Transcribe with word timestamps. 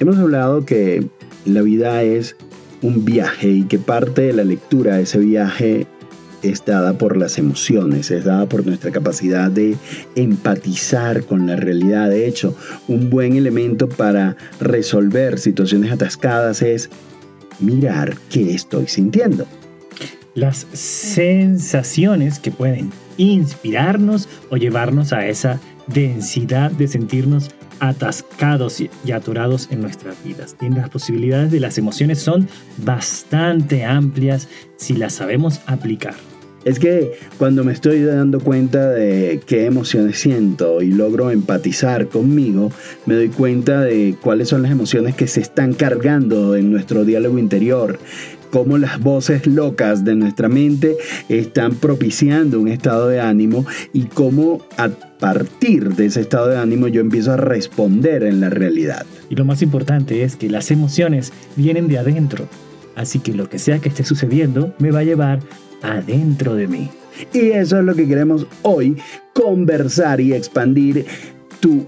Hemos 0.00 0.16
hablado 0.16 0.64
que 0.64 1.06
la 1.44 1.60
vida 1.60 2.02
es 2.02 2.34
un 2.80 3.04
viaje 3.04 3.48
y 3.50 3.64
que 3.64 3.78
parte 3.78 4.22
de 4.22 4.32
la 4.32 4.44
lectura 4.44 4.96
de 4.96 5.02
ese 5.02 5.18
viaje 5.18 5.86
es 6.42 6.64
dada 6.64 6.96
por 6.96 7.18
las 7.18 7.36
emociones, 7.36 8.10
es 8.10 8.24
dada 8.24 8.46
por 8.46 8.64
nuestra 8.64 8.92
capacidad 8.92 9.50
de 9.50 9.76
empatizar 10.14 11.24
con 11.24 11.46
la 11.46 11.56
realidad. 11.56 12.08
De 12.08 12.26
hecho, 12.26 12.56
un 12.88 13.10
buen 13.10 13.36
elemento 13.36 13.90
para 13.90 14.38
resolver 14.58 15.38
situaciones 15.38 15.92
atascadas 15.92 16.62
es 16.62 16.88
mirar 17.58 18.16
qué 18.30 18.54
estoy 18.54 18.86
sintiendo. 18.86 19.44
Las 20.34 20.66
sensaciones 20.72 22.38
que 22.38 22.50
pueden 22.50 22.90
inspirarnos 23.18 24.30
o 24.48 24.56
llevarnos 24.56 25.12
a 25.12 25.26
esa 25.26 25.60
densidad 25.88 26.70
de 26.70 26.88
sentirnos 26.88 27.50
atascados 27.80 28.80
y 28.80 29.12
atorados 29.12 29.68
en 29.70 29.80
nuestras 29.80 30.22
vidas. 30.24 30.56
Las 30.60 30.90
posibilidades 30.90 31.50
de 31.50 31.60
las 31.60 31.78
emociones 31.78 32.20
son 32.20 32.48
bastante 32.78 33.84
amplias 33.84 34.48
si 34.76 34.94
las 34.94 35.14
sabemos 35.14 35.60
aplicar. 35.66 36.14
Es 36.64 36.78
que 36.78 37.12
cuando 37.38 37.64
me 37.64 37.72
estoy 37.72 38.02
dando 38.02 38.38
cuenta 38.38 38.90
de 38.90 39.40
qué 39.46 39.64
emociones 39.64 40.18
siento 40.18 40.82
y 40.82 40.88
logro 40.92 41.30
empatizar 41.30 42.08
conmigo, 42.08 42.70
me 43.06 43.14
doy 43.14 43.28
cuenta 43.28 43.80
de 43.80 44.14
cuáles 44.20 44.50
son 44.50 44.62
las 44.62 44.70
emociones 44.70 45.14
que 45.14 45.26
se 45.26 45.40
están 45.40 45.72
cargando 45.72 46.56
en 46.56 46.70
nuestro 46.70 47.06
diálogo 47.06 47.38
interior, 47.38 47.98
cómo 48.50 48.78
las 48.78 49.00
voces 49.00 49.46
locas 49.46 50.04
de 50.04 50.14
nuestra 50.14 50.48
mente 50.48 50.96
están 51.28 51.74
propiciando 51.74 52.60
un 52.60 52.68
estado 52.68 53.08
de 53.08 53.20
ánimo 53.20 53.64
y 53.92 54.04
cómo 54.04 54.62
a 54.76 54.88
partir 54.88 55.94
de 55.94 56.06
ese 56.06 56.20
estado 56.20 56.48
de 56.48 56.58
ánimo 56.58 56.88
yo 56.88 57.00
empiezo 57.00 57.32
a 57.32 57.36
responder 57.36 58.24
en 58.24 58.40
la 58.40 58.50
realidad. 58.50 59.06
Y 59.28 59.36
lo 59.36 59.44
más 59.44 59.62
importante 59.62 60.22
es 60.22 60.36
que 60.36 60.48
las 60.48 60.70
emociones 60.70 61.32
vienen 61.56 61.88
de 61.88 61.98
adentro. 61.98 62.48
Así 62.96 63.20
que 63.20 63.32
lo 63.32 63.48
que 63.48 63.58
sea 63.58 63.78
que 63.78 63.88
esté 63.88 64.04
sucediendo 64.04 64.74
me 64.78 64.90
va 64.90 65.00
a 65.00 65.04
llevar 65.04 65.40
adentro 65.82 66.54
de 66.54 66.66
mí. 66.66 66.90
Y 67.32 67.50
eso 67.50 67.78
es 67.78 67.84
lo 67.84 67.94
que 67.94 68.08
queremos 68.08 68.46
hoy, 68.62 68.96
conversar 69.34 70.20
y 70.20 70.32
expandir 70.32 71.06
tu 71.60 71.86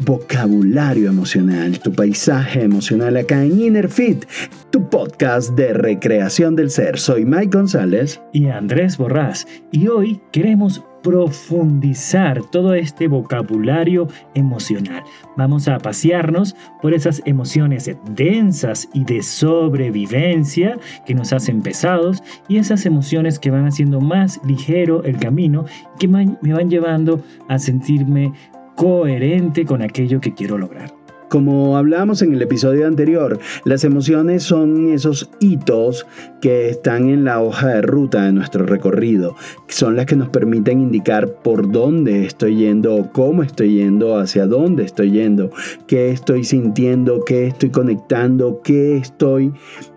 vocabulario 0.00 1.10
emocional, 1.10 1.78
tu 1.78 1.92
paisaje 1.92 2.62
emocional 2.62 3.16
acá 3.16 3.44
en 3.44 3.60
Inner 3.60 3.88
Fit, 3.88 4.24
tu 4.70 4.88
podcast 4.88 5.54
de 5.54 5.74
recreación 5.74 6.56
del 6.56 6.70
ser. 6.70 6.98
Soy 6.98 7.24
Mike 7.24 7.56
González 7.56 8.20
y 8.32 8.46
Andrés 8.46 8.96
Borrás 8.96 9.46
y 9.72 9.88
hoy 9.88 10.20
queremos 10.32 10.82
profundizar 11.02 12.42
todo 12.50 12.74
este 12.74 13.08
vocabulario 13.08 14.08
emocional. 14.34 15.02
Vamos 15.36 15.66
a 15.68 15.78
pasearnos 15.78 16.54
por 16.82 16.92
esas 16.92 17.22
emociones 17.24 17.90
densas 18.14 18.88
y 18.92 19.04
de 19.04 19.22
sobrevivencia 19.22 20.78
que 21.06 21.14
nos 21.14 21.32
hacen 21.32 21.62
pesados 21.62 22.22
y 22.48 22.58
esas 22.58 22.84
emociones 22.84 23.38
que 23.38 23.50
van 23.50 23.66
haciendo 23.66 24.00
más 24.00 24.40
ligero 24.44 25.02
el 25.04 25.16
camino 25.18 25.64
que 25.98 26.08
me 26.08 26.52
van 26.52 26.70
llevando 26.70 27.22
a 27.48 27.58
sentirme 27.58 28.32
coherente 28.80 29.66
con 29.66 29.82
aquello 29.82 30.22
que 30.22 30.32
quiero 30.32 30.56
lograr. 30.56 30.90
Como 31.28 31.76
hablábamos 31.76 32.22
en 32.22 32.32
el 32.32 32.40
episodio 32.40 32.86
anterior, 32.86 33.38
las 33.66 33.84
emociones 33.84 34.42
son 34.42 34.90
esos 34.90 35.30
hitos 35.38 36.06
que 36.40 36.70
están 36.70 37.10
en 37.10 37.24
la 37.24 37.42
hoja 37.42 37.68
de 37.68 37.82
ruta 37.82 38.24
de 38.24 38.32
nuestro 38.32 38.64
recorrido, 38.64 39.36
son 39.68 39.96
las 39.96 40.06
que 40.06 40.16
nos 40.16 40.30
permiten 40.30 40.80
indicar 40.80 41.30
por 41.42 41.70
dónde 41.70 42.24
estoy 42.24 42.56
yendo 42.56 43.10
cómo 43.12 43.42
estoy 43.42 43.74
yendo, 43.74 44.16
hacia 44.16 44.46
dónde 44.46 44.84
estoy 44.84 45.10
yendo, 45.10 45.50
qué 45.86 46.08
estoy 46.08 46.44
sintiendo, 46.44 47.22
qué 47.26 47.48
estoy 47.48 47.68
conectando, 47.68 48.62
qué 48.64 48.96
estoy, 48.96 49.52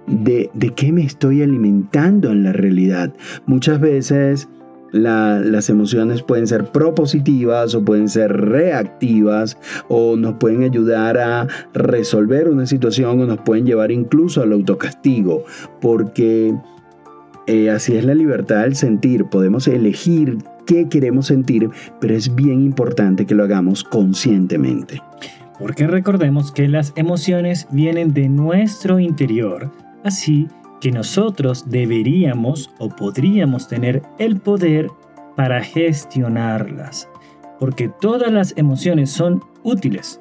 de, 0.07 0.49
de 0.53 0.69
qué 0.71 0.91
me 0.91 1.05
estoy 1.05 1.41
alimentando 1.41 2.31
en 2.31 2.43
la 2.43 2.51
realidad. 2.51 3.13
Muchas 3.45 3.79
veces 3.79 4.49
las 4.93 5.69
emociones 5.69 6.21
pueden 6.21 6.47
ser 6.47 6.65
propositivas 6.65 7.73
o 7.73 7.83
pueden 7.83 8.07
ser 8.07 8.31
reactivas 8.31 9.57
o 9.87 10.15
nos 10.15 10.35
pueden 10.35 10.63
ayudar 10.63 11.17
a 11.17 11.47
resolver 11.73 12.47
una 12.47 12.67
situación 12.67 13.19
o 13.21 13.25
nos 13.25 13.39
pueden 13.39 13.65
llevar 13.65 13.91
incluso 13.91 14.41
al 14.43 14.53
autocastigo, 14.53 15.43
porque 15.81 16.55
eh, 17.47 17.69
así 17.71 17.95
es 17.95 18.05
la 18.05 18.13
libertad 18.13 18.61
del 18.61 18.75
sentir, 18.75 19.25
podemos 19.25 19.67
elegir 19.67 20.37
qué 20.65 20.87
queremos 20.87 21.27
sentir, 21.27 21.69
pero 21.99 22.15
es 22.15 22.33
bien 22.35 22.61
importante 22.61 23.25
que 23.25 23.35
lo 23.35 23.43
hagamos 23.43 23.83
conscientemente. 23.83 25.01
Porque 25.59 25.87
recordemos 25.87 26.51
que 26.51 26.67
las 26.67 26.93
emociones 26.95 27.67
vienen 27.71 28.13
de 28.13 28.29
nuestro 28.29 28.99
interior, 28.99 29.71
así 30.03 30.47
que 30.47 30.62
nosotros 30.91 31.69
deberíamos 31.69 32.69
o 32.79 32.89
podríamos 32.89 33.67
tener 33.67 34.01
el 34.19 34.39
poder 34.39 34.89
para 35.35 35.63
gestionarlas. 35.63 37.09
Porque 37.59 37.89
todas 37.89 38.31
las 38.31 38.53
emociones 38.57 39.11
son 39.11 39.41
útiles. 39.63 40.19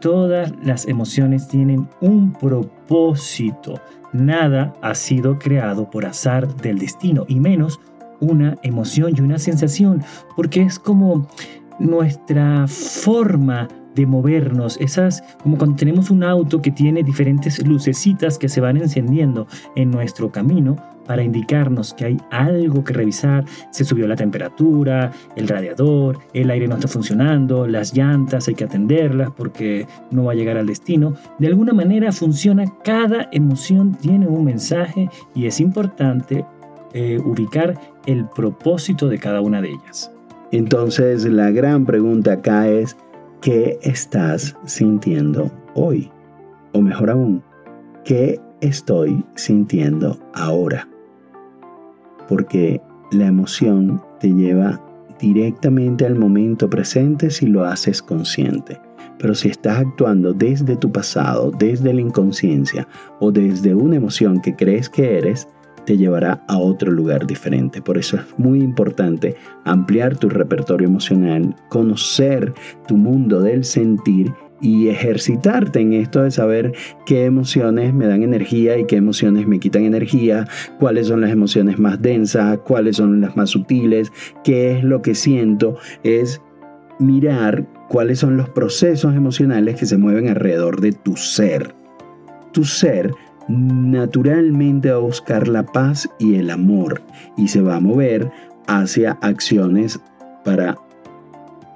Todas 0.00 0.52
las 0.62 0.86
emociones 0.86 1.48
tienen 1.48 1.88
un 2.00 2.32
propósito. 2.32 3.80
Nada 4.12 4.72
ha 4.80 4.94
sido 4.94 5.38
creado 5.38 5.90
por 5.90 6.06
azar 6.06 6.54
del 6.56 6.78
destino, 6.78 7.24
y 7.28 7.40
menos 7.40 7.80
una 8.20 8.56
emoción 8.62 9.12
y 9.16 9.20
una 9.20 9.38
sensación, 9.38 10.02
porque 10.36 10.62
es 10.62 10.78
como 10.78 11.26
nuestra 11.78 12.66
forma 12.66 13.68
de 13.98 14.06
movernos, 14.06 14.78
esas 14.80 15.22
como 15.42 15.58
cuando 15.58 15.76
tenemos 15.76 16.10
un 16.10 16.22
auto 16.22 16.62
que 16.62 16.70
tiene 16.70 17.02
diferentes 17.02 17.66
lucecitas 17.66 18.38
que 18.38 18.48
se 18.48 18.60
van 18.60 18.76
encendiendo 18.76 19.46
en 19.74 19.90
nuestro 19.90 20.30
camino 20.30 20.76
para 21.06 21.22
indicarnos 21.22 21.94
que 21.94 22.04
hay 22.04 22.16
algo 22.30 22.84
que 22.84 22.92
revisar, 22.92 23.44
se 23.72 23.84
subió 23.84 24.06
la 24.06 24.14
temperatura, 24.14 25.10
el 25.36 25.48
radiador, 25.48 26.18
el 26.34 26.50
aire 26.50 26.68
no 26.68 26.76
está 26.76 26.86
funcionando, 26.86 27.66
las 27.66 27.94
llantas 27.94 28.46
hay 28.46 28.54
que 28.54 28.64
atenderlas 28.64 29.30
porque 29.34 29.86
no 30.10 30.24
va 30.24 30.32
a 30.32 30.34
llegar 30.34 30.58
al 30.58 30.66
destino. 30.66 31.14
De 31.38 31.46
alguna 31.48 31.72
manera 31.72 32.12
funciona, 32.12 32.64
cada 32.84 33.28
emoción 33.32 33.92
tiene 33.94 34.28
un 34.28 34.44
mensaje 34.44 35.08
y 35.34 35.46
es 35.46 35.60
importante 35.60 36.44
eh, 36.92 37.18
ubicar 37.24 37.80
el 38.06 38.26
propósito 38.26 39.08
de 39.08 39.18
cada 39.18 39.40
una 39.40 39.62
de 39.62 39.70
ellas. 39.70 40.12
Entonces 40.52 41.24
la 41.24 41.50
gran 41.50 41.84
pregunta 41.84 42.34
acá 42.34 42.68
es, 42.68 42.96
¿Qué 43.40 43.78
estás 43.82 44.56
sintiendo 44.64 45.48
hoy? 45.74 46.10
O 46.72 46.80
mejor 46.80 47.10
aún, 47.10 47.40
¿qué 48.04 48.40
estoy 48.60 49.24
sintiendo 49.36 50.18
ahora? 50.34 50.88
Porque 52.28 52.80
la 53.12 53.26
emoción 53.26 54.02
te 54.18 54.34
lleva 54.34 54.84
directamente 55.20 56.04
al 56.04 56.16
momento 56.16 56.68
presente 56.68 57.30
si 57.30 57.46
lo 57.46 57.64
haces 57.64 58.02
consciente. 58.02 58.80
Pero 59.20 59.36
si 59.36 59.50
estás 59.50 59.78
actuando 59.78 60.32
desde 60.32 60.74
tu 60.74 60.90
pasado, 60.90 61.52
desde 61.56 61.94
la 61.94 62.00
inconsciencia 62.00 62.88
o 63.20 63.30
desde 63.30 63.72
una 63.72 63.96
emoción 63.96 64.40
que 64.40 64.56
crees 64.56 64.88
que 64.88 65.16
eres, 65.16 65.46
te 65.88 65.96
llevará 65.96 66.44
a 66.48 66.58
otro 66.58 66.92
lugar 66.92 67.26
diferente. 67.26 67.80
Por 67.80 67.96
eso 67.96 68.18
es 68.18 68.22
muy 68.36 68.60
importante 68.60 69.36
ampliar 69.64 70.18
tu 70.18 70.28
repertorio 70.28 70.86
emocional, 70.86 71.56
conocer 71.70 72.52
tu 72.86 72.98
mundo 72.98 73.40
del 73.40 73.64
sentir 73.64 74.34
y 74.60 74.88
ejercitarte 74.88 75.80
en 75.80 75.94
esto 75.94 76.24
de 76.24 76.30
saber 76.30 76.74
qué 77.06 77.24
emociones 77.24 77.94
me 77.94 78.06
dan 78.06 78.22
energía 78.22 78.76
y 78.76 78.84
qué 78.84 78.96
emociones 78.96 79.46
me 79.46 79.60
quitan 79.60 79.84
energía, 79.84 80.46
cuáles 80.78 81.06
son 81.06 81.22
las 81.22 81.30
emociones 81.30 81.78
más 81.78 82.02
densas, 82.02 82.58
cuáles 82.66 82.96
son 82.96 83.22
las 83.22 83.34
más 83.34 83.48
sutiles, 83.48 84.12
qué 84.44 84.76
es 84.76 84.84
lo 84.84 85.00
que 85.00 85.14
siento, 85.14 85.78
es 86.02 86.42
mirar 86.98 87.66
cuáles 87.88 88.18
son 88.18 88.36
los 88.36 88.50
procesos 88.50 89.14
emocionales 89.14 89.76
que 89.76 89.86
se 89.86 89.96
mueven 89.96 90.28
alrededor 90.28 90.82
de 90.82 90.92
tu 90.92 91.16
ser. 91.16 91.74
Tu 92.52 92.64
ser 92.64 93.10
naturalmente 93.48 94.90
a 94.90 94.98
buscar 94.98 95.48
la 95.48 95.64
paz 95.64 96.08
y 96.18 96.36
el 96.36 96.50
amor 96.50 97.02
y 97.36 97.48
se 97.48 97.62
va 97.62 97.76
a 97.76 97.80
mover 97.80 98.30
hacia 98.66 99.12
acciones 99.22 99.98
para 100.44 100.76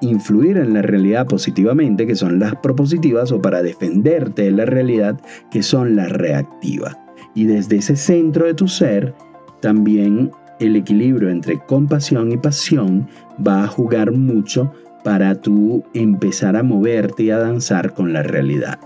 influir 0.02 0.58
en 0.58 0.74
la 0.74 0.82
realidad 0.82 1.26
positivamente, 1.26 2.06
que 2.06 2.16
son 2.16 2.38
las 2.38 2.56
propositivas, 2.56 3.32
o 3.32 3.40
para 3.40 3.62
defenderte 3.62 4.42
de 4.42 4.50
la 4.50 4.66
realidad, 4.66 5.20
que 5.50 5.62
son 5.62 5.96
las 5.96 6.10
reactivas. 6.10 6.98
Y 7.34 7.44
desde 7.44 7.76
ese 7.76 7.96
centro 7.96 8.46
de 8.46 8.54
tu 8.54 8.68
ser, 8.68 9.14
también 9.60 10.32
el 10.60 10.76
equilibrio 10.76 11.30
entre 11.30 11.58
compasión 11.58 12.32
y 12.32 12.36
pasión 12.36 13.08
va 13.46 13.64
a 13.64 13.68
jugar 13.68 14.12
mucho 14.12 14.72
para 15.04 15.34
tú 15.34 15.84
empezar 15.94 16.56
a 16.56 16.62
moverte 16.62 17.24
y 17.24 17.30
a 17.30 17.38
danzar 17.38 17.94
con 17.94 18.12
la 18.12 18.22
realidad. 18.22 18.78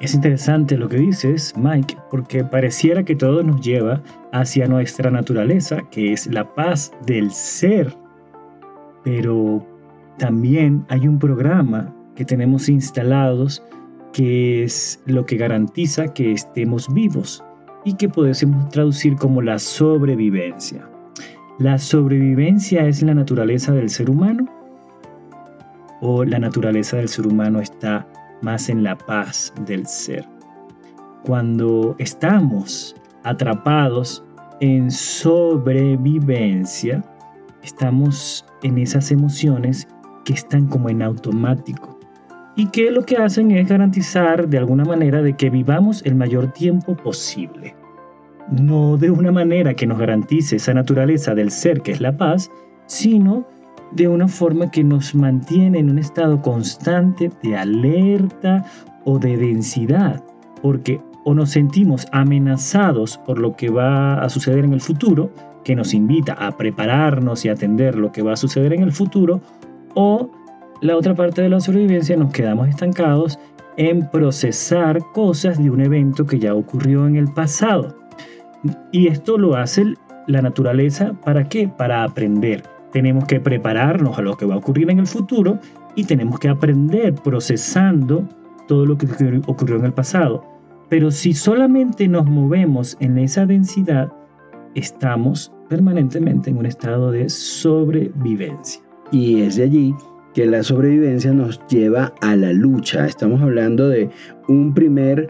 Es 0.00 0.14
interesante 0.14 0.76
lo 0.76 0.88
que 0.88 0.96
dices, 0.96 1.54
Mike, 1.56 1.96
porque 2.08 2.44
pareciera 2.44 3.02
que 3.02 3.16
todo 3.16 3.42
nos 3.42 3.60
lleva 3.60 4.00
hacia 4.32 4.68
nuestra 4.68 5.10
naturaleza, 5.10 5.82
que 5.90 6.12
es 6.12 6.28
la 6.28 6.54
paz 6.54 6.92
del 7.04 7.32
ser. 7.32 7.96
Pero 9.02 9.66
también 10.16 10.84
hay 10.88 11.08
un 11.08 11.18
programa 11.18 11.92
que 12.14 12.24
tenemos 12.24 12.68
instalados 12.68 13.62
que 14.12 14.62
es 14.62 15.02
lo 15.06 15.26
que 15.26 15.36
garantiza 15.36 16.14
que 16.14 16.32
estemos 16.32 16.92
vivos 16.94 17.44
y 17.84 17.94
que 17.94 18.08
podemos 18.08 18.68
traducir 18.68 19.16
como 19.16 19.42
la 19.42 19.58
sobrevivencia. 19.58 20.88
¿La 21.58 21.76
sobrevivencia 21.78 22.86
es 22.86 23.02
la 23.02 23.14
naturaleza 23.14 23.72
del 23.72 23.90
ser 23.90 24.10
humano? 24.10 24.48
¿O 26.00 26.24
la 26.24 26.38
naturaleza 26.38 26.98
del 26.98 27.08
ser 27.08 27.26
humano 27.26 27.60
está 27.60 28.06
más 28.42 28.68
en 28.68 28.82
la 28.82 28.96
paz 28.96 29.52
del 29.66 29.86
ser? 29.86 30.26
Cuando 31.24 31.94
estamos 31.98 32.94
atrapados 33.24 34.24
en 34.60 34.90
sobrevivencia, 34.90 37.04
estamos 37.62 38.44
en 38.62 38.78
esas 38.78 39.10
emociones 39.10 39.86
que 40.24 40.32
están 40.32 40.66
como 40.66 40.88
en 40.88 41.02
automático 41.02 41.98
y 42.56 42.66
que 42.66 42.90
lo 42.90 43.04
que 43.04 43.16
hacen 43.16 43.52
es 43.52 43.68
garantizar 43.68 44.48
de 44.48 44.58
alguna 44.58 44.84
manera 44.84 45.22
de 45.22 45.34
que 45.34 45.48
vivamos 45.48 46.02
el 46.04 46.16
mayor 46.16 46.52
tiempo 46.52 46.96
posible. 46.96 47.76
No 48.50 48.96
de 48.96 49.10
una 49.10 49.30
manera 49.30 49.74
que 49.74 49.86
nos 49.86 49.98
garantice 49.98 50.56
esa 50.56 50.74
naturaleza 50.74 51.34
del 51.34 51.50
ser 51.50 51.82
que 51.82 51.92
es 51.92 52.00
la 52.00 52.16
paz, 52.16 52.50
sino 52.86 53.46
de 53.92 54.08
una 54.08 54.28
forma 54.28 54.70
que 54.70 54.84
nos 54.84 55.14
mantiene 55.14 55.78
en 55.78 55.90
un 55.90 55.98
estado 55.98 56.42
constante 56.42 57.30
de 57.42 57.56
alerta 57.56 58.64
o 59.04 59.18
de 59.18 59.36
densidad, 59.36 60.22
porque 60.62 61.00
o 61.24 61.34
nos 61.34 61.50
sentimos 61.50 62.06
amenazados 62.12 63.18
por 63.18 63.38
lo 63.38 63.54
que 63.56 63.70
va 63.70 64.20
a 64.22 64.28
suceder 64.28 64.64
en 64.64 64.72
el 64.72 64.80
futuro, 64.80 65.30
que 65.64 65.74
nos 65.76 65.92
invita 65.92 66.32
a 66.32 66.56
prepararnos 66.56 67.44
y 67.44 67.48
atender 67.48 67.96
lo 67.96 68.12
que 68.12 68.22
va 68.22 68.32
a 68.32 68.36
suceder 68.36 68.72
en 68.72 68.82
el 68.82 68.92
futuro, 68.92 69.40
o 69.94 70.30
la 70.80 70.96
otra 70.96 71.14
parte 71.14 71.42
de 71.42 71.48
la 71.48 71.60
sobrevivencia 71.60 72.16
nos 72.16 72.32
quedamos 72.32 72.68
estancados 72.68 73.38
en 73.76 74.08
procesar 74.10 74.98
cosas 75.12 75.58
de 75.58 75.70
un 75.70 75.80
evento 75.80 76.26
que 76.26 76.38
ya 76.38 76.54
ocurrió 76.54 77.06
en 77.06 77.16
el 77.16 77.32
pasado. 77.32 77.96
Y 78.92 79.08
esto 79.08 79.38
lo 79.38 79.56
hace 79.56 79.94
la 80.26 80.42
naturaleza 80.42 81.12
para 81.24 81.48
qué? 81.48 81.68
Para 81.68 82.04
aprender. 82.04 82.77
Tenemos 82.92 83.24
que 83.24 83.40
prepararnos 83.40 84.18
a 84.18 84.22
lo 84.22 84.36
que 84.36 84.46
va 84.46 84.54
a 84.54 84.58
ocurrir 84.58 84.90
en 84.90 84.98
el 84.98 85.06
futuro 85.06 85.58
y 85.94 86.04
tenemos 86.04 86.38
que 86.38 86.48
aprender 86.48 87.14
procesando 87.14 88.26
todo 88.66 88.86
lo 88.86 88.96
que 88.96 89.06
ocurrió 89.46 89.76
en 89.76 89.84
el 89.84 89.92
pasado. 89.92 90.44
Pero 90.88 91.10
si 91.10 91.34
solamente 91.34 92.08
nos 92.08 92.26
movemos 92.26 92.96
en 93.00 93.18
esa 93.18 93.46
densidad, 93.46 94.10
estamos 94.74 95.52
permanentemente 95.68 96.50
en 96.50 96.58
un 96.58 96.66
estado 96.66 97.10
de 97.10 97.28
sobrevivencia. 97.28 98.82
Y 99.10 99.42
es 99.42 99.56
de 99.56 99.64
allí 99.64 99.94
que 100.34 100.46
la 100.46 100.62
sobrevivencia 100.62 101.32
nos 101.32 101.60
lleva 101.66 102.14
a 102.20 102.36
la 102.36 102.52
lucha. 102.52 103.06
Estamos 103.06 103.42
hablando 103.42 103.88
de 103.88 104.08
un 104.46 104.72
primer 104.72 105.28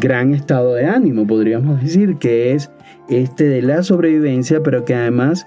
gran 0.00 0.34
estado 0.34 0.74
de 0.74 0.86
ánimo, 0.86 1.26
podríamos 1.26 1.80
decir, 1.80 2.16
que 2.16 2.52
es 2.52 2.70
este 3.08 3.44
de 3.44 3.62
la 3.62 3.82
sobrevivencia, 3.82 4.62
pero 4.62 4.84
que 4.84 4.94
además 4.94 5.46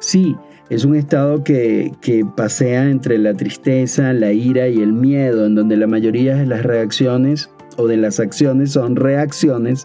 sí, 0.00 0.36
es 0.70 0.84
un 0.84 0.96
estado 0.96 1.44
que, 1.44 1.92
pasea 2.36 2.88
entre 2.88 3.18
la 3.18 3.34
tristeza, 3.34 4.12
la 4.12 4.32
ira 4.32 4.68
y 4.68 4.80
el 4.80 4.92
miedo, 4.92 5.46
en 5.46 5.54
donde 5.54 5.76
la 5.76 5.86
mayoría 5.86 6.36
de 6.36 6.46
las 6.46 6.62
reacciones 6.62 7.50
o 7.76 7.86
de 7.86 7.96
las 7.96 8.20
acciones 8.20 8.72
son 8.72 8.96
reacciones 8.96 9.84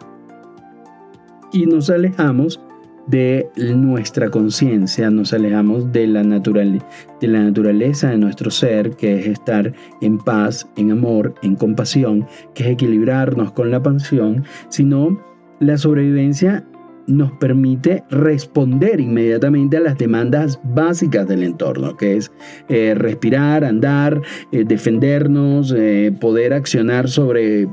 y 1.51 1.65
nos 1.65 1.89
alejamos 1.89 2.61
de 3.07 3.49
nuestra 3.57 4.29
conciencia, 4.29 5.09
nos 5.09 5.33
alejamos 5.33 5.91
de 5.91 6.05
la, 6.05 6.21
de 6.23 7.27
la 7.27 7.43
naturaleza 7.43 8.11
de 8.11 8.17
nuestro 8.17 8.51
ser, 8.51 8.91
que 8.91 9.19
es 9.19 9.27
estar 9.27 9.73
en 10.01 10.19
paz, 10.19 10.69
en 10.77 10.91
amor, 10.91 11.33
en 11.41 11.55
compasión, 11.55 12.27
que 12.53 12.65
es 12.65 12.69
equilibrarnos 12.69 13.51
con 13.51 13.71
la 13.71 13.81
pasión, 13.81 14.43
sino 14.69 15.19
la 15.59 15.77
sobrevivencia 15.77 16.65
nos 17.09 17.31
permite 17.33 18.03
responder 18.09 18.99
inmediatamente 18.99 19.77
a 19.77 19.81
las 19.81 19.97
demandas 19.97 20.59
básicas 20.63 21.27
del 21.27 21.43
entorno, 21.43 21.97
que 21.97 22.17
es 22.17 22.31
eh, 22.69 22.93
respirar, 22.95 23.65
andar, 23.65 24.21
eh, 24.51 24.63
defendernos, 24.63 25.73
eh, 25.75 26.13
poder 26.19 26.53
accionar 26.53 27.09
sobre 27.09 27.67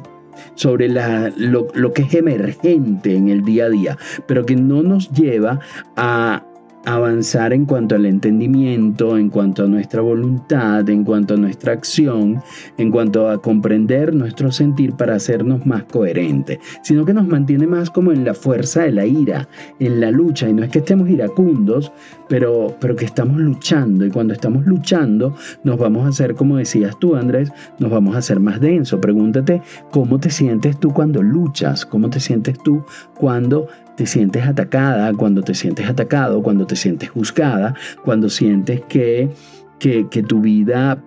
sobre 0.54 0.90
lo, 0.90 1.68
lo 1.74 1.92
que 1.94 2.02
es 2.02 2.12
emergente 2.12 3.14
en 3.14 3.28
el 3.28 3.42
día 3.42 3.64
a 3.64 3.70
día, 3.70 3.98
pero 4.26 4.44
que 4.44 4.54
no 4.54 4.82
nos 4.82 5.10
lleva 5.10 5.60
a 5.96 6.44
avanzar 6.86 7.52
en 7.52 7.66
cuanto 7.66 7.96
al 7.96 8.06
entendimiento, 8.06 9.18
en 9.18 9.28
cuanto 9.28 9.64
a 9.64 9.66
nuestra 9.66 10.00
voluntad, 10.00 10.88
en 10.88 11.04
cuanto 11.04 11.34
a 11.34 11.36
nuestra 11.36 11.72
acción, 11.72 12.40
en 12.78 12.92
cuanto 12.92 13.28
a 13.28 13.42
comprender 13.42 14.14
nuestro 14.14 14.52
sentir 14.52 14.92
para 14.92 15.16
hacernos 15.16 15.66
más 15.66 15.82
coherentes, 15.84 16.60
sino 16.82 17.04
que 17.04 17.12
nos 17.12 17.26
mantiene 17.26 17.66
más 17.66 17.90
como 17.90 18.12
en 18.12 18.24
la 18.24 18.34
fuerza 18.34 18.84
de 18.84 18.92
la 18.92 19.04
ira, 19.04 19.48
en 19.80 20.00
la 20.00 20.12
lucha, 20.12 20.48
y 20.48 20.52
no 20.52 20.62
es 20.62 20.70
que 20.70 20.78
estemos 20.78 21.10
iracundos, 21.10 21.92
pero, 22.28 22.76
pero 22.80 22.94
que 22.94 23.04
estamos 23.04 23.38
luchando, 23.38 24.06
y 24.06 24.10
cuando 24.10 24.32
estamos 24.32 24.64
luchando 24.64 25.34
nos 25.64 25.78
vamos 25.78 26.06
a 26.06 26.10
hacer, 26.10 26.34
como 26.36 26.56
decías 26.56 26.96
tú 27.00 27.16
Andrés, 27.16 27.50
nos 27.80 27.90
vamos 27.90 28.14
a 28.14 28.18
hacer 28.18 28.38
más 28.38 28.60
denso. 28.60 29.00
Pregúntate 29.00 29.60
cómo 29.90 30.20
te 30.20 30.30
sientes 30.30 30.78
tú 30.78 30.92
cuando 30.92 31.20
luchas, 31.20 31.84
cómo 31.84 32.10
te 32.10 32.20
sientes 32.20 32.58
tú 32.62 32.84
cuando 33.18 33.66
te 33.96 34.06
sientes 34.06 34.46
atacada, 34.46 35.12
cuando 35.14 35.42
te 35.42 35.54
sientes 35.54 35.88
atacado, 35.88 36.42
cuando 36.42 36.66
te 36.66 36.76
sientes 36.76 37.10
juzgada, 37.10 37.74
cuando 38.04 38.28
sientes 38.28 38.82
que, 38.88 39.30
que, 39.78 40.22
tu 40.22 40.40
vida 40.40 41.02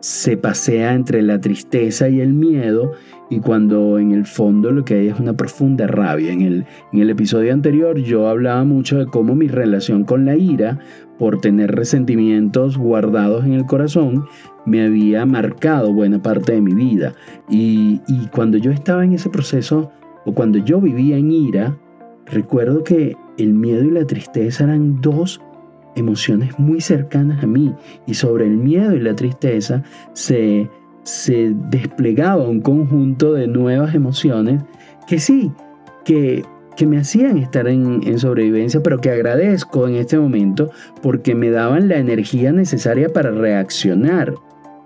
se 0.00 0.36
pasea 0.36 0.94
entre 0.94 1.22
la 1.22 1.40
tristeza 1.40 2.08
y 2.08 2.20
el 2.20 2.32
miedo 2.32 2.92
y 3.30 3.38
cuando 3.38 3.98
en 3.98 4.12
el 4.12 4.26
fondo 4.26 4.72
lo 4.72 4.84
que 4.84 4.94
hay 4.94 5.08
es 5.08 5.20
una 5.20 5.34
profunda 5.34 5.86
rabia. 5.86 6.32
En 6.32 6.40
el, 6.40 6.66
en 6.92 7.00
el 7.00 7.10
episodio 7.10 7.52
anterior 7.52 7.98
yo 7.98 8.28
hablaba 8.28 8.64
mucho 8.64 8.98
de 8.98 9.06
cómo 9.06 9.34
mi 9.34 9.48
relación 9.48 10.04
con 10.04 10.24
la 10.24 10.36
ira 10.36 10.78
por 11.18 11.40
tener 11.40 11.74
resentimientos 11.74 12.76
guardados 12.76 13.44
en 13.44 13.52
el 13.52 13.64
corazón 13.66 14.24
me 14.64 14.84
había 14.84 15.24
marcado 15.26 15.92
buena 15.92 16.20
parte 16.22 16.52
de 16.52 16.60
mi 16.60 16.74
vida. 16.74 17.14
Y, 17.48 18.00
y 18.08 18.26
cuando 18.28 18.58
yo 18.58 18.70
estaba 18.70 19.04
en 19.04 19.12
ese 19.12 19.30
proceso 19.30 19.90
o 20.24 20.32
cuando 20.34 20.58
yo 20.58 20.80
vivía 20.80 21.16
en 21.16 21.30
ira, 21.30 21.76
Recuerdo 22.26 22.84
que 22.84 23.16
el 23.38 23.52
miedo 23.52 23.84
y 23.84 23.90
la 23.90 24.06
tristeza 24.06 24.64
eran 24.64 25.00
dos 25.00 25.40
emociones 25.94 26.58
muy 26.58 26.80
cercanas 26.80 27.42
a 27.42 27.46
mí 27.46 27.74
y 28.06 28.14
sobre 28.14 28.46
el 28.46 28.56
miedo 28.56 28.94
y 28.94 29.00
la 29.00 29.14
tristeza 29.14 29.82
se, 30.12 30.68
se 31.02 31.52
desplegaba 31.70 32.48
un 32.48 32.60
conjunto 32.60 33.34
de 33.34 33.46
nuevas 33.46 33.94
emociones 33.94 34.62
que 35.06 35.18
sí, 35.18 35.52
que, 36.04 36.44
que 36.76 36.86
me 36.86 36.98
hacían 36.98 37.38
estar 37.38 37.68
en, 37.68 38.00
en, 38.04 38.18
sobrevivencia, 38.18 38.82
pero 38.82 38.98
que 38.98 39.10
agradezco 39.10 39.88
en 39.88 39.96
este 39.96 40.18
momento 40.18 40.70
porque 41.02 41.34
me 41.34 41.50
daban 41.50 41.88
la 41.88 41.96
energía 41.96 42.52
necesaria 42.52 43.08
para 43.08 43.30
reaccionar. 43.30 44.34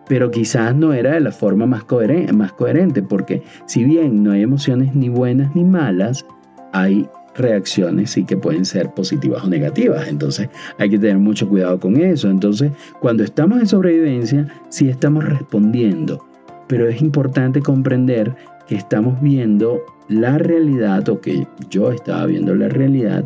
Pero 0.08 0.30
quizás 0.30 0.74
no 0.74 0.92
era 0.92 1.14
de 1.14 1.20
la 1.20 1.32
forma 1.32 1.66
más 1.66 1.82
coherente, 1.82 2.32
más 2.32 2.52
coherente, 2.52 3.02
porque 3.02 3.42
si 3.66 3.82
bien 3.82 4.22
no 4.22 4.32
hay 4.32 4.42
emociones 4.42 4.94
ni 4.94 5.08
buenas 5.08 5.56
ni 5.56 5.64
malas, 5.64 6.24
hay 6.72 7.08
reacciones 7.36 8.10
sí 8.10 8.24
que 8.24 8.36
pueden 8.36 8.64
ser 8.64 8.92
positivas 8.94 9.44
o 9.44 9.48
negativas. 9.48 10.08
Entonces 10.08 10.48
hay 10.78 10.90
que 10.90 10.98
tener 10.98 11.18
mucho 11.18 11.48
cuidado 11.48 11.78
con 11.78 11.96
eso. 11.96 12.28
Entonces 12.28 12.72
cuando 13.00 13.24
estamos 13.24 13.60
en 13.60 13.66
sobrevivencia, 13.66 14.48
sí 14.68 14.88
estamos 14.88 15.24
respondiendo. 15.24 16.24
Pero 16.66 16.88
es 16.88 17.00
importante 17.00 17.60
comprender 17.60 18.34
que 18.66 18.74
estamos 18.74 19.20
viendo 19.20 19.82
la 20.08 20.38
realidad 20.38 21.08
o 21.08 21.20
que 21.20 21.46
yo 21.70 21.92
estaba 21.92 22.26
viendo 22.26 22.54
la 22.54 22.68
realidad 22.68 23.24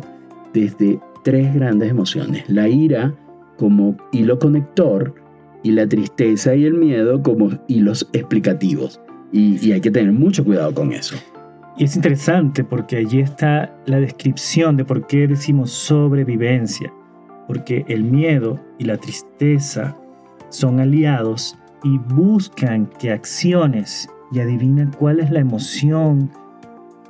desde 0.53 0.99
tres 1.23 1.53
grandes 1.53 1.89
emociones. 1.89 2.43
La 2.47 2.67
ira 2.67 3.13
como 3.57 3.97
hilo 4.11 4.39
conector 4.39 5.13
y 5.63 5.71
la 5.71 5.87
tristeza 5.87 6.55
y 6.55 6.65
el 6.65 6.73
miedo 6.73 7.21
como 7.21 7.49
hilos 7.67 8.07
explicativos. 8.13 8.99
Y, 9.31 9.65
y 9.65 9.71
hay 9.71 9.81
que 9.81 9.91
tener 9.91 10.11
mucho 10.11 10.43
cuidado 10.43 10.73
con 10.73 10.91
eso. 10.91 11.15
Y 11.77 11.85
es 11.85 11.95
interesante 11.95 12.63
porque 12.63 12.97
allí 12.97 13.21
está 13.21 13.75
la 13.85 13.99
descripción 13.99 14.77
de 14.77 14.85
por 14.85 15.07
qué 15.07 15.27
decimos 15.27 15.71
sobrevivencia, 15.71 16.91
porque 17.47 17.85
el 17.87 18.03
miedo 18.03 18.59
y 18.77 18.85
la 18.85 18.97
tristeza 18.97 19.97
son 20.49 20.79
aliados 20.79 21.57
y 21.83 21.97
buscan 21.97 22.87
que 22.99 23.11
acciones 23.11 24.09
y 24.31 24.39
adivinan 24.39 24.91
cuál 24.97 25.19
es 25.19 25.31
la 25.31 25.39
emoción 25.39 26.29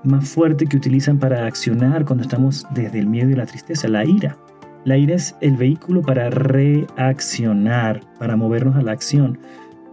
más 0.04 0.30
fuerte 0.30 0.66
que 0.66 0.78
utilizan 0.78 1.20
para 1.20 1.46
accionar 1.46 2.06
cuando 2.06 2.24
estamos 2.24 2.66
desde 2.72 3.00
el 3.00 3.08
miedo 3.08 3.30
y 3.30 3.36
la 3.36 3.46
tristeza, 3.46 3.88
la 3.88 4.06
ira. 4.06 4.38
La 4.84 4.98
ira 4.98 5.16
es 5.16 5.36
el 5.42 5.58
vehículo 5.58 6.02
para 6.02 6.30
reaccionar, 6.30 8.02
para 8.18 8.36
movernos 8.36 8.76
a 8.76 8.82
la 8.82 8.94
acción. 8.94 9.38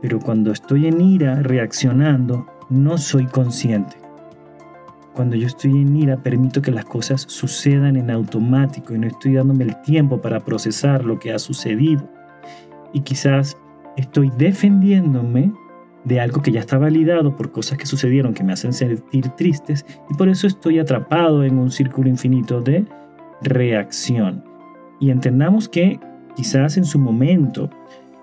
Pero 0.00 0.18
cuando 0.18 0.52
estoy 0.52 0.86
en 0.86 1.00
ira 1.00 1.42
reaccionando, 1.42 2.46
no 2.70 2.96
soy 2.96 3.26
consciente. 3.26 4.07
Cuando 5.18 5.34
yo 5.34 5.48
estoy 5.48 5.72
en 5.72 5.96
ira, 5.96 6.22
permito 6.22 6.62
que 6.62 6.70
las 6.70 6.84
cosas 6.84 7.22
sucedan 7.22 7.96
en 7.96 8.08
automático 8.08 8.94
y 8.94 9.00
no 9.00 9.08
estoy 9.08 9.32
dándome 9.32 9.64
el 9.64 9.82
tiempo 9.82 10.20
para 10.20 10.38
procesar 10.38 11.04
lo 11.04 11.18
que 11.18 11.32
ha 11.32 11.40
sucedido. 11.40 12.08
Y 12.92 13.00
quizás 13.00 13.56
estoy 13.96 14.30
defendiéndome 14.38 15.52
de 16.04 16.20
algo 16.20 16.40
que 16.40 16.52
ya 16.52 16.60
está 16.60 16.78
validado 16.78 17.34
por 17.34 17.50
cosas 17.50 17.78
que 17.78 17.86
sucedieron 17.86 18.32
que 18.32 18.44
me 18.44 18.52
hacen 18.52 18.72
sentir 18.72 19.28
tristes 19.30 19.84
y 20.08 20.14
por 20.14 20.28
eso 20.28 20.46
estoy 20.46 20.78
atrapado 20.78 21.42
en 21.42 21.58
un 21.58 21.72
círculo 21.72 22.08
infinito 22.08 22.60
de 22.60 22.86
reacción. 23.42 24.44
Y 25.00 25.10
entendamos 25.10 25.68
que 25.68 25.98
quizás 26.36 26.76
en 26.76 26.84
su 26.84 27.00
momento 27.00 27.68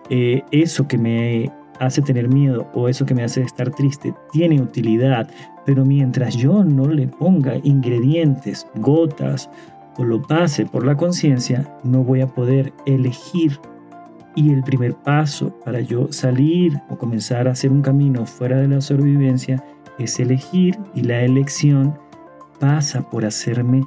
eh, 0.10 0.44
eso 0.52 0.88
que 0.88 0.98
me 0.98 1.52
hace 1.80 2.02
tener 2.02 2.28
miedo 2.28 2.68
o 2.74 2.90
eso 2.90 3.06
que 3.06 3.16
me 3.16 3.24
hace 3.24 3.42
estar 3.42 3.72
triste 3.72 4.14
tiene 4.32 4.62
utilidad, 4.62 5.30
pero 5.66 5.86
mientras 5.86 6.36
yo 6.36 6.64
no 6.64 6.88
le 6.88 7.08
ponga 7.08 7.56
ingredientes, 7.64 8.68
gotas 8.76 9.50
o 9.98 10.04
lo 10.04 10.22
pase 10.22 10.66
por 10.66 10.86
la 10.86 10.96
conciencia, 10.96 11.68
no 11.84 12.04
voy 12.04 12.22
a 12.22 12.28
poder 12.28 12.74
elegir. 12.86 13.60
Y 14.36 14.52
el 14.52 14.64
primer 14.64 14.96
paso 14.96 15.58
para 15.64 15.80
yo 15.80 16.12
salir 16.12 16.78
o 16.90 16.98
comenzar 16.98 17.48
a 17.48 17.52
hacer 17.52 17.72
un 17.72 17.82
camino 17.82 18.26
fuera 18.26 18.58
de 18.58 18.68
la 18.68 18.82
sobrevivencia 18.82 19.64
es 19.98 20.20
elegir 20.20 20.78
y 20.94 21.04
la 21.04 21.22
elección 21.22 21.98
pasa 22.60 23.10
por 23.10 23.26
hacerme 23.26 23.82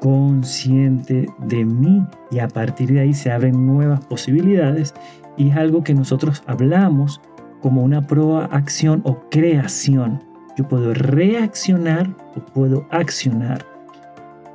consciente 0.00 1.28
de 1.46 1.64
mí 1.64 2.04
y 2.30 2.40
a 2.40 2.48
partir 2.48 2.92
de 2.92 3.00
ahí 3.00 3.14
se 3.14 3.30
abren 3.30 3.66
nuevas 3.66 4.04
posibilidades 4.04 4.94
y 5.36 5.50
es 5.50 5.56
algo 5.56 5.82
que 5.82 5.94
nosotros 5.94 6.42
hablamos 6.46 7.20
como 7.60 7.82
una 7.82 8.06
prueba, 8.06 8.46
acción 8.46 9.00
o 9.04 9.28
creación. 9.30 10.22
Yo 10.56 10.68
puedo 10.68 10.92
reaccionar 10.92 12.10
o 12.36 12.40
puedo 12.40 12.86
accionar 12.90 13.64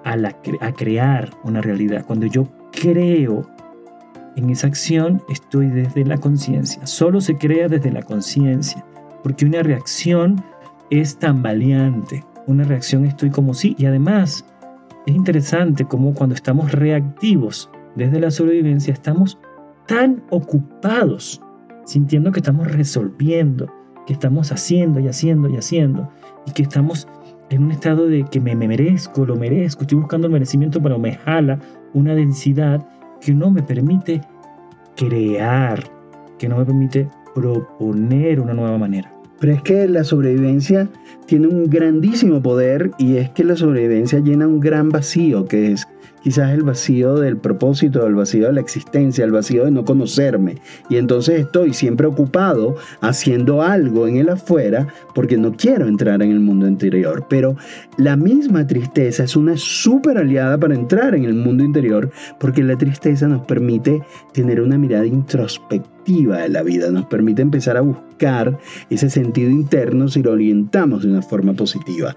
a, 0.03 0.13
a 0.13 0.71
crear 0.73 1.29
una 1.43 1.61
realidad. 1.61 2.05
Cuando 2.05 2.27
yo 2.27 2.47
creo 2.71 3.47
en 4.35 4.49
esa 4.49 4.67
acción, 4.67 5.21
estoy 5.29 5.67
desde 5.67 6.05
la 6.05 6.17
conciencia. 6.17 6.85
Solo 6.85 7.21
se 7.21 7.37
crea 7.37 7.67
desde 7.67 7.91
la 7.91 8.03
conciencia, 8.03 8.85
porque 9.23 9.45
una 9.45 9.63
reacción 9.63 10.43
es 10.91 11.17
tan 11.17 11.41
valiente. 11.41 12.23
Una 12.45 12.63
reacción 12.63 13.05
estoy 13.05 13.31
como 13.31 13.53
sí. 13.53 13.75
Y 13.79 13.85
además, 13.87 14.45
es 15.07 15.15
interesante 15.15 15.85
como 15.85 16.13
cuando 16.13 16.35
estamos 16.35 16.71
reactivos 16.71 17.69
desde 17.95 18.19
la 18.19 18.29
sobrevivencia, 18.29 18.93
estamos 18.93 19.39
tan 19.87 20.23
ocupados, 20.29 21.41
sintiendo 21.85 22.31
que 22.31 22.39
estamos 22.39 22.71
resolviendo, 22.71 23.71
que 24.05 24.13
estamos 24.13 24.51
haciendo 24.51 24.99
y 24.99 25.07
haciendo 25.07 25.49
y 25.49 25.57
haciendo, 25.57 26.09
y 26.45 26.51
que 26.51 26.63
estamos 26.63 27.07
en 27.49 27.63
un 27.63 27.71
estado 27.71 28.07
de 28.07 28.25
que 28.25 28.39
me, 28.39 28.55
merezco, 28.55 29.25
lo 29.25 29.35
merezco, 29.35 29.83
estoy 29.83 29.97
buscando 29.97 30.27
el 30.27 30.33
merecimiento, 30.33 30.81
pero 30.81 30.99
me 30.99 31.13
jala 31.13 31.59
una 31.93 32.13
densidad 32.13 32.85
que 33.21 33.33
no 33.33 33.49
me 33.49 33.63
permite 33.63 34.21
crear, 34.95 35.83
que 36.37 36.49
no 36.49 36.57
me 36.57 36.65
permite 36.65 37.09
proponer 37.33 38.39
una 38.39 38.53
nueva 38.53 38.77
manera. 38.77 39.11
Pero 39.39 39.53
es 39.53 39.61
que 39.61 39.87
la 39.87 40.03
sobrevivencia 40.03 40.89
tiene 41.25 41.47
un 41.47 41.69
grandísimo 41.69 42.41
poder 42.41 42.91
y 42.97 43.17
es 43.17 43.29
que 43.29 43.43
la 43.43 43.55
sobrevivencia 43.55 44.19
llena 44.19 44.47
un 44.47 44.59
gran 44.59 44.89
vacío 44.89 45.45
que 45.45 45.71
es 45.71 45.87
quizás 46.23 46.51
el 46.51 46.63
vacío 46.63 47.15
del 47.15 47.37
propósito, 47.37 48.05
el 48.05 48.15
vacío 48.15 48.47
de 48.47 48.53
la 48.53 48.61
existencia, 48.61 49.23
el 49.23 49.31
vacío 49.31 49.65
de 49.65 49.71
no 49.71 49.85
conocerme. 49.85 50.57
Y 50.89 50.97
entonces 50.97 51.39
estoy 51.39 51.73
siempre 51.73 52.07
ocupado 52.07 52.75
haciendo 53.01 53.61
algo 53.61 54.07
en 54.07 54.17
el 54.17 54.29
afuera 54.29 54.87
porque 55.15 55.37
no 55.37 55.53
quiero 55.53 55.87
entrar 55.87 56.21
en 56.21 56.31
el 56.31 56.39
mundo 56.39 56.67
interior. 56.67 57.25
Pero 57.29 57.55
la 57.97 58.15
misma 58.15 58.67
tristeza 58.67 59.23
es 59.23 59.35
una 59.35 59.55
súper 59.55 60.17
aliada 60.17 60.57
para 60.57 60.75
entrar 60.75 61.15
en 61.15 61.25
el 61.25 61.33
mundo 61.33 61.63
interior 61.63 62.11
porque 62.39 62.63
la 62.63 62.77
tristeza 62.77 63.27
nos 63.27 63.45
permite 63.45 64.01
tener 64.33 64.61
una 64.61 64.77
mirada 64.77 65.05
introspectiva 65.05 66.39
de 66.39 66.49
la 66.49 66.63
vida, 66.63 66.89
nos 66.89 67.05
permite 67.05 67.41
empezar 67.41 67.77
a 67.77 67.81
buscar 67.81 68.57
ese 68.89 69.09
sentido 69.09 69.49
interno 69.49 70.07
si 70.07 70.23
lo 70.23 70.31
orientamos 70.31 71.03
de 71.03 71.09
una 71.09 71.21
forma 71.21 71.53
positiva. 71.53 72.15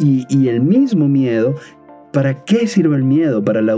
Y, 0.00 0.26
y, 0.28 0.46
el 0.46 0.60
mismo 0.60 1.08
miedo 1.08 1.56
¿Para 2.12 2.44
qué 2.44 2.66
sirve 2.66 2.96
el 2.96 3.04
miedo? 3.04 3.44
Para 3.44 3.60
la, 3.60 3.76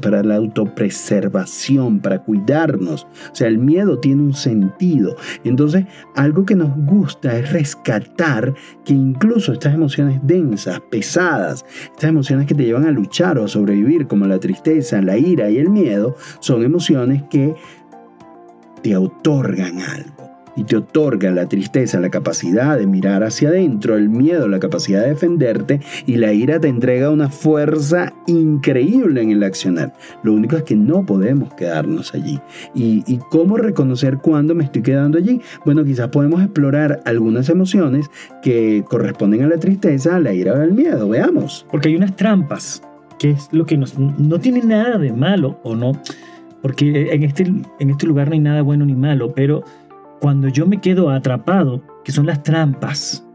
para 0.00 0.22
la 0.22 0.36
autopreservación, 0.36 1.98
para 1.98 2.20
cuidarnos. 2.20 3.06
O 3.32 3.34
sea, 3.34 3.48
el 3.48 3.58
miedo 3.58 3.98
tiene 3.98 4.22
un 4.22 4.34
sentido. 4.34 5.16
Entonces, 5.42 5.84
algo 6.14 6.44
que 6.44 6.54
nos 6.54 6.76
gusta 6.86 7.36
es 7.36 7.52
rescatar 7.52 8.54
que 8.84 8.94
incluso 8.94 9.52
estas 9.52 9.74
emociones 9.74 10.20
densas, 10.22 10.80
pesadas, 10.90 11.64
estas 11.92 12.10
emociones 12.10 12.46
que 12.46 12.54
te 12.54 12.64
llevan 12.64 12.86
a 12.86 12.92
luchar 12.92 13.38
o 13.38 13.44
a 13.44 13.48
sobrevivir, 13.48 14.06
como 14.06 14.26
la 14.26 14.38
tristeza, 14.38 15.02
la 15.02 15.16
ira 15.16 15.50
y 15.50 15.58
el 15.58 15.70
miedo, 15.70 16.14
son 16.38 16.62
emociones 16.62 17.24
que 17.24 17.54
te 18.82 18.96
otorgan 18.96 19.80
algo 19.80 20.13
y 20.56 20.64
te 20.64 20.76
otorga 20.76 21.30
la 21.30 21.48
tristeza 21.48 22.00
la 22.00 22.10
capacidad 22.10 22.78
de 22.78 22.86
mirar 22.86 23.22
hacia 23.22 23.48
adentro, 23.48 23.96
el 23.96 24.08
miedo 24.08 24.48
la 24.48 24.60
capacidad 24.60 25.02
de 25.02 25.10
defenderte 25.10 25.80
y 26.06 26.16
la 26.16 26.32
ira 26.32 26.60
te 26.60 26.68
entrega 26.68 27.10
una 27.10 27.28
fuerza 27.28 28.12
increíble 28.26 29.22
en 29.22 29.30
el 29.30 29.42
accionar. 29.42 29.92
Lo 30.22 30.32
único 30.32 30.56
es 30.56 30.62
que 30.62 30.76
no 30.76 31.04
podemos 31.04 31.52
quedarnos 31.54 32.14
allí. 32.14 32.40
¿Y, 32.74 33.18
cómo 33.30 33.56
reconocer 33.56 34.18
cuándo 34.18 34.54
me 34.54 34.64
estoy 34.64 34.82
quedando 34.82 35.18
allí? 35.18 35.40
Bueno, 35.64 35.84
quizás 35.84 36.08
podemos 36.08 36.42
explorar 36.42 37.00
algunas 37.04 37.48
emociones 37.48 38.10
que 38.42 38.84
corresponden 38.88 39.42
a 39.42 39.48
la 39.48 39.56
tristeza, 39.56 40.16
a 40.16 40.20
la 40.20 40.32
ira 40.32 40.52
o 40.52 40.60
al 40.60 40.72
miedo. 40.72 41.08
Veamos. 41.08 41.66
Porque 41.70 41.88
hay 41.88 41.96
unas 41.96 42.14
trampas, 42.16 42.82
que 43.18 43.30
es 43.30 43.48
lo 43.52 43.66
que 43.66 43.76
no 43.76 44.38
tiene 44.38 44.60
nada 44.60 44.98
de 44.98 45.12
malo 45.12 45.58
o 45.62 45.74
no. 45.74 45.92
Porque 46.62 47.12
en 47.12 47.22
este, 47.22 47.42
en 47.42 47.90
este 47.90 48.06
lugar 48.06 48.28
no 48.28 48.34
hay 48.34 48.40
nada 48.40 48.62
bueno 48.62 48.86
ni 48.86 48.94
malo, 48.94 49.32
pero 49.34 49.64
cuando 50.24 50.48
yo 50.48 50.66
me 50.66 50.80
quedo 50.80 51.10
atrapado, 51.10 51.82
que 52.02 52.10
son 52.10 52.24
las 52.24 52.42
trampas. 52.42 53.28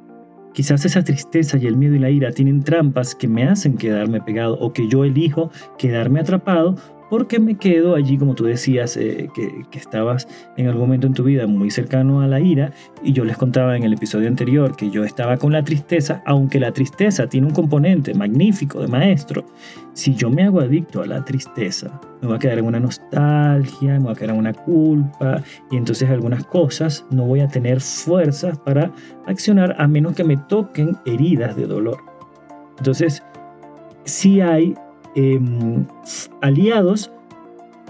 Quizás 0.56 0.86
esa 0.86 1.04
tristeza 1.04 1.60
y 1.60 1.68
el 1.68 1.78
miedo 1.78 1.94
y 1.94 2.00
la 2.00 2.10
ira 2.10 2.32
tienen 2.32 2.64
trampas 2.64 3.14
que 3.14 3.28
me 3.28 3.44
hacen 3.44 3.78
quedarme 3.78 4.22
pegado 4.22 4.58
o 4.60 4.74
que 4.74 4.88
yo 4.88 5.04
elijo 5.04 5.52
quedarme 5.78 6.20
atrapado 6.20 6.78
porque 7.10 7.40
me 7.40 7.58
quedo 7.58 7.96
allí, 7.96 8.18
como 8.18 8.36
tú 8.36 8.46
decías, 8.46 8.96
eh, 8.98 9.30
que, 9.34 9.66
estabas 9.78 10.28
en 10.58 10.68
algún 10.68 10.82
momento 10.82 11.08
en 11.08 11.14
tu 11.14 11.24
vida 11.24 11.48
muy 11.48 11.72
cercano 11.72 12.22
a 12.22 12.28
la 12.28 12.40
ira, 12.40 12.72
y 13.04 13.14
yo 13.14 13.24
les 13.26 13.38
contaba 13.38 13.76
en 13.76 13.84
el 13.84 13.94
episodio 13.94 14.28
anterior 14.28 14.76
que 14.76 14.90
yo 14.90 15.04
estaba 15.04 15.38
con 15.38 15.52
la 15.52 15.64
tristeza, 15.64 16.22
aunque 16.26 16.60
la 16.60 16.72
tristeza 16.72 17.28
tiene 17.28 17.48
un 17.48 17.54
componente 17.54 18.14
magnífico 18.14 18.82
de 18.82 18.88
maestro, 18.88 19.46
si 19.94 20.14
yo 20.16 20.30
me 20.30 20.44
hago 20.44 20.60
adicto 20.60 21.02
a 21.02 21.06
la 21.06 21.24
tristeza, 21.26 22.00
me 22.22 22.28
voy 22.28 22.38
a 22.38 22.40
quedar 22.40 22.60
en 22.60 22.66
una 22.66 22.80
nostalgia, 22.80 23.94
me 23.94 24.00
voy 24.00 24.12
a 24.12 24.16
quedar 24.16 24.32
en 24.32 24.40
una 24.40 24.54
culpa, 24.54 25.42
y 25.72 25.78
entonces 25.78 26.10
algunas 26.10 26.46
cosas 26.46 27.06
no 27.10 27.26
voy 27.26 27.40
a 27.40 27.48
tener 27.48 27.82
fuerzas 27.82 28.58
para 28.60 28.92
accionar 29.26 29.76
a 29.80 29.88
menos 29.88 30.14
que 30.14 30.24
me 30.24 30.38
toquen 30.38 30.98
heridas 31.06 31.56
de 31.56 31.66
dolor. 31.66 31.98
Entonces, 32.78 33.24
sí 34.06 34.42
hay 34.42 34.76
Em, 35.16 35.86
aliados 36.42 37.12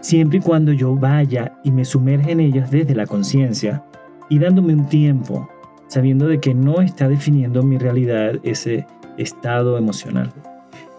siempre 0.02 0.38
y 0.38 0.42
cuando 0.42 0.72
yo 0.72 0.96
vaya 0.96 1.54
y 1.64 1.72
me 1.72 1.84
sumerge 1.84 2.32
en 2.32 2.40
ellas 2.40 2.72
desde 2.72 2.96
la 2.96 3.06
conciencia 3.06 3.84
y 4.30 4.40
dándome 4.40 4.74
un 4.74 4.88
tiempo, 4.88 5.50
sabiendo 5.88 6.28
de 6.28 6.40
que 6.40 6.54
no 6.54 6.82
está 6.82 7.10
definiendo 7.10 7.64
mi 7.64 7.78
realidad 7.78 8.36
ese 8.44 8.86
estado 9.18 9.78
emocional. 9.78 10.32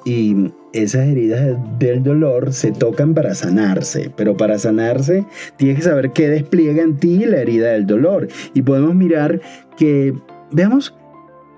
Y 0.04 0.52
esas 0.72 1.06
heridas 1.06 1.56
del 1.78 2.02
dolor 2.02 2.52
se 2.52 2.72
tocan 2.72 3.14
para 3.14 3.34
sanarse, 3.34 4.10
pero 4.16 4.36
para 4.36 4.58
sanarse 4.58 5.26
tienes 5.56 5.76
que 5.76 5.82
saber 5.82 6.12
qué 6.12 6.28
despliega 6.28 6.82
en 6.82 6.96
ti 6.96 7.24
la 7.24 7.38
herida 7.38 7.72
del 7.72 7.86
dolor. 7.86 8.28
Y 8.54 8.62
podemos 8.62 8.94
mirar 8.94 9.40
que, 9.76 10.14
veamos 10.52 10.94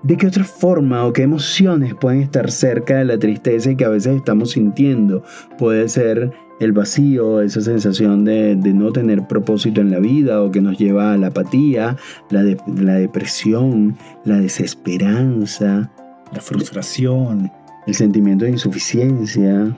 ¿De 0.03 0.17
qué 0.17 0.27
otra 0.27 0.43
forma 0.43 1.05
o 1.05 1.13
qué 1.13 1.21
emociones 1.21 1.95
pueden 1.95 2.21
estar 2.21 2.51
cerca 2.51 2.97
de 2.97 3.05
la 3.05 3.17
tristeza 3.17 3.73
que 3.73 3.85
a 3.85 3.89
veces 3.89 4.17
estamos 4.17 4.51
sintiendo? 4.51 5.23
Puede 5.57 5.87
ser 5.87 6.33
el 6.59 6.73
vacío, 6.73 7.39
esa 7.39 7.61
sensación 7.61 8.25
de, 8.25 8.55
no 8.55 8.91
tener 8.91 9.25
propósito 9.27 9.79
en 9.79 9.91
la 9.91 9.99
vida 9.99 10.41
o 10.43 10.51
que 10.51 10.59
nos 10.59 10.77
lleva 10.77 11.13
a 11.13 11.17
la 11.17 11.27
apatía, 11.27 11.95
la, 12.31 12.43
la 12.75 12.95
depresión, 12.95 13.95
la 14.25 14.41
desesperanza, 14.41 15.89
la 16.33 16.41
frustración, 16.41 17.49
el 17.87 17.95
sentimiento 17.95 18.43
de 18.43 18.51
insuficiencia. 18.51 19.73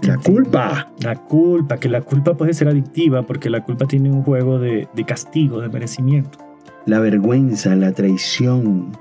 La 0.00 0.16
culpa. 0.16 0.90
La 1.00 1.16
culpa, 1.16 1.76
que 1.76 1.90
la 1.90 2.00
culpa 2.00 2.34
puede 2.34 2.54
ser 2.54 2.68
adictiva 2.68 3.26
porque 3.26 3.50
la 3.50 3.62
culpa 3.62 3.84
tiene 3.84 4.10
un 4.10 4.22
juego 4.22 4.58
de, 4.58 4.88
de 4.94 5.04
castigo, 5.04 5.60
de 5.60 5.68
merecimiento 5.68 6.38
la 6.86 6.98
vergüenza, 6.98 7.76
la 7.76 7.92
traición, 7.92 8.92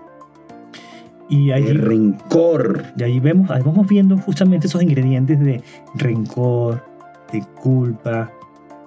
y 1.31 1.49
el 1.51 1.79
rencor. 1.79 2.83
Y 2.97 3.03
ahí 3.03 3.19
vemos, 3.21 3.49
ahí 3.49 3.61
vamos 3.63 3.87
viendo 3.87 4.17
justamente 4.17 4.67
esos 4.67 4.83
ingredientes 4.83 5.39
de 5.39 5.63
rencor, 5.95 6.83
de 7.31 7.41
culpa, 7.61 8.29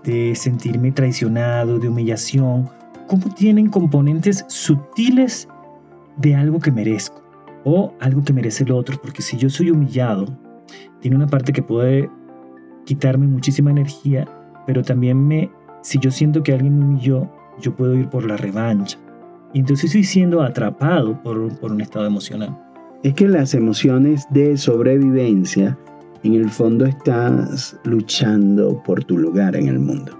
de 0.05 0.35
sentirme 0.35 0.93
traicionado, 0.93 1.79
de 1.79 1.89
humillación, 1.89 2.69
cómo 3.09 3.35
tienen 3.35 3.71
componentes 3.71 4.45
sutiles 4.49 5.49
de 6.19 6.35
algo 6.35 6.61
que 6.61 6.71
merezco 6.71 7.23
o 7.65 7.95
algo 7.99 8.23
que 8.23 8.35
merece 8.35 8.65
el 8.65 8.73
otro, 8.73 9.01
porque 9.01 9.23
si 9.23 9.39
yo 9.39 9.49
soy 9.49 9.71
humillado, 9.71 10.27
tiene 11.01 11.17
una 11.17 11.27
parte 11.27 11.51
que 11.55 11.63
puede 11.63 12.11
quitarme 12.85 13.27
muchísima 13.27 13.71
energía, 13.71 14.29
pero 14.67 14.83
también 14.83 15.27
me, 15.27 15.51
si 15.83 15.99
yo 15.99 16.11
siento 16.11 16.43
que 16.43 16.53
alguien 16.53 16.79
me 16.79 16.85
humilló, 16.85 17.31
yo 17.59 17.75
puedo 17.75 17.95
ir 17.95 18.11
por 18.11 18.27
la 18.27 18.37
revancha. 18.37 18.99
Y 19.55 19.61
entonces 19.61 19.87
estoy 19.87 20.05
siendo 20.05 20.43
atrapado 20.43 21.23
por, 21.23 21.57
por 21.59 21.73
un 21.73 21.81
estado 21.81 22.07
emocional. 22.07 22.59
Es 23.03 23.15
que 23.15 23.29
las 23.29 23.55
emociones 23.55 24.27
de 24.31 24.59
sobrevivencia, 24.59 25.79
en 26.25 26.35
el 26.35 26.51
fondo 26.51 26.85
estás 26.87 27.79
luchando 27.85 28.83
por 28.83 29.05
tu 29.05 29.17
lugar 29.17 29.55
en 29.55 29.69
el 29.69 29.79
mundo. 29.79 30.19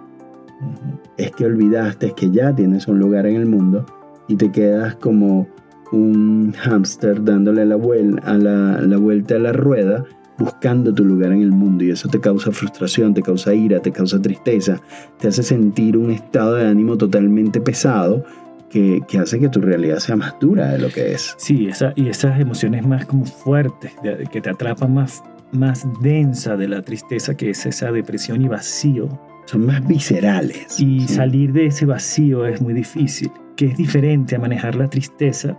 Es 1.17 1.33
que 1.33 1.47
olvidaste 1.47 2.13
que 2.13 2.31
ya 2.31 2.55
tienes 2.55 2.87
un 2.87 3.01
lugar 3.01 3.27
en 3.27 3.37
el 3.37 3.47
mundo 3.47 3.85
y 4.29 4.37
te 4.37 4.53
quedas 4.53 4.95
como 4.97 5.49
un 5.91 6.53
hámster 6.53 7.25
dándole 7.25 7.67
la, 7.67 7.75
a 8.23 8.35
la, 8.35 8.81
la 8.81 8.97
vuelta 8.99 9.35
a 9.35 9.39
la 9.41 9.53
rueda 9.53 10.05
buscando 10.39 10.93
tu 10.93 11.05
lugar 11.05 11.33
en 11.33 11.43
el 11.43 11.53
mundo 11.53 11.85
y 11.85 11.91
eso 11.91 12.09
te 12.09 12.21
causa 12.21 12.51
frustración, 12.51 13.15
te 13.15 13.23
causa 13.23 13.55
ira, 13.55 13.81
te 13.81 13.93
causa 13.93 14.21
tristeza, 14.21 14.81
te 15.19 15.29
hace 15.29 15.43
sentir 15.43 15.97
un 15.97 16.11
estado 16.11 16.55
de 16.55 16.67
ánimo 16.67 16.97
totalmente 16.97 17.61
pesado 17.61 18.25
que, 18.71 19.03
que, 19.07 19.19
hace 19.19 19.39
que 19.39 19.49
tu 19.49 19.61
realidad 19.61 19.99
sea 19.99 20.17
más 20.17 20.35
dura 20.41 20.69
de 20.73 20.79
lo 20.79 20.89
que 20.89 21.13
es. 21.13 21.35
Sí, 21.39 21.69
esa, 21.69 21.93
y 21.97 22.09
esas 22.09 22.41
emociones 22.41 22.87
más 22.87 23.07
como 23.07 23.25
fuertes, 23.25 23.93
que 24.31 24.41
te 24.41 24.51
atrapan 24.51 24.95
más, 24.95 25.23
más 25.53 25.87
densa 26.01 26.57
de 26.57 26.69
la 26.69 26.83
tristeza, 26.83 27.37
que 27.37 27.51
es 27.51 27.67
esa 27.67 27.93
depresión 27.93 28.43
y 28.43 28.49
vacío. 28.49 29.09
Son 29.47 29.67
más 29.67 29.87
viscerales. 29.87 30.81
Y 30.81 31.07
salir 31.07 31.53
de 31.53 31.67
ese 31.67 31.87
vacío 31.87 32.47
es 32.47 32.61
muy 32.61 32.73
difícil, 32.73 33.31
que 33.57 33.67
es 33.67 33.77
diferente 33.77 34.37
a 34.37 34.39
manejar 34.39 34.75
la 34.75 34.89
tristeza 34.89 35.57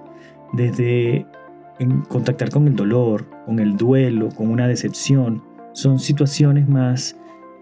desde 0.54 1.26
en 1.80 2.02
contactar 2.02 2.50
con 2.50 2.68
el 2.68 2.76
dolor, 2.76 3.26
con 3.46 3.60
el 3.60 3.76
duelo, 3.76 4.30
con 4.30 4.50
una 4.50 4.68
decepción. 4.68 5.44
Son 5.74 6.00
situaciones 6.00 6.68
más, 6.68 7.18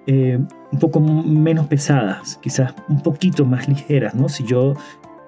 eh, 0.08 0.40
un 0.72 0.80
poco 0.80 1.00
menos 1.00 1.68
pesadas, 1.68 2.40
quizás 2.42 2.74
un 2.90 3.02
poquito 3.02 3.46
más 3.46 3.68
ligeras, 3.68 4.14
¿no? 4.14 4.30
Si 4.30 4.44
yo 4.44 4.76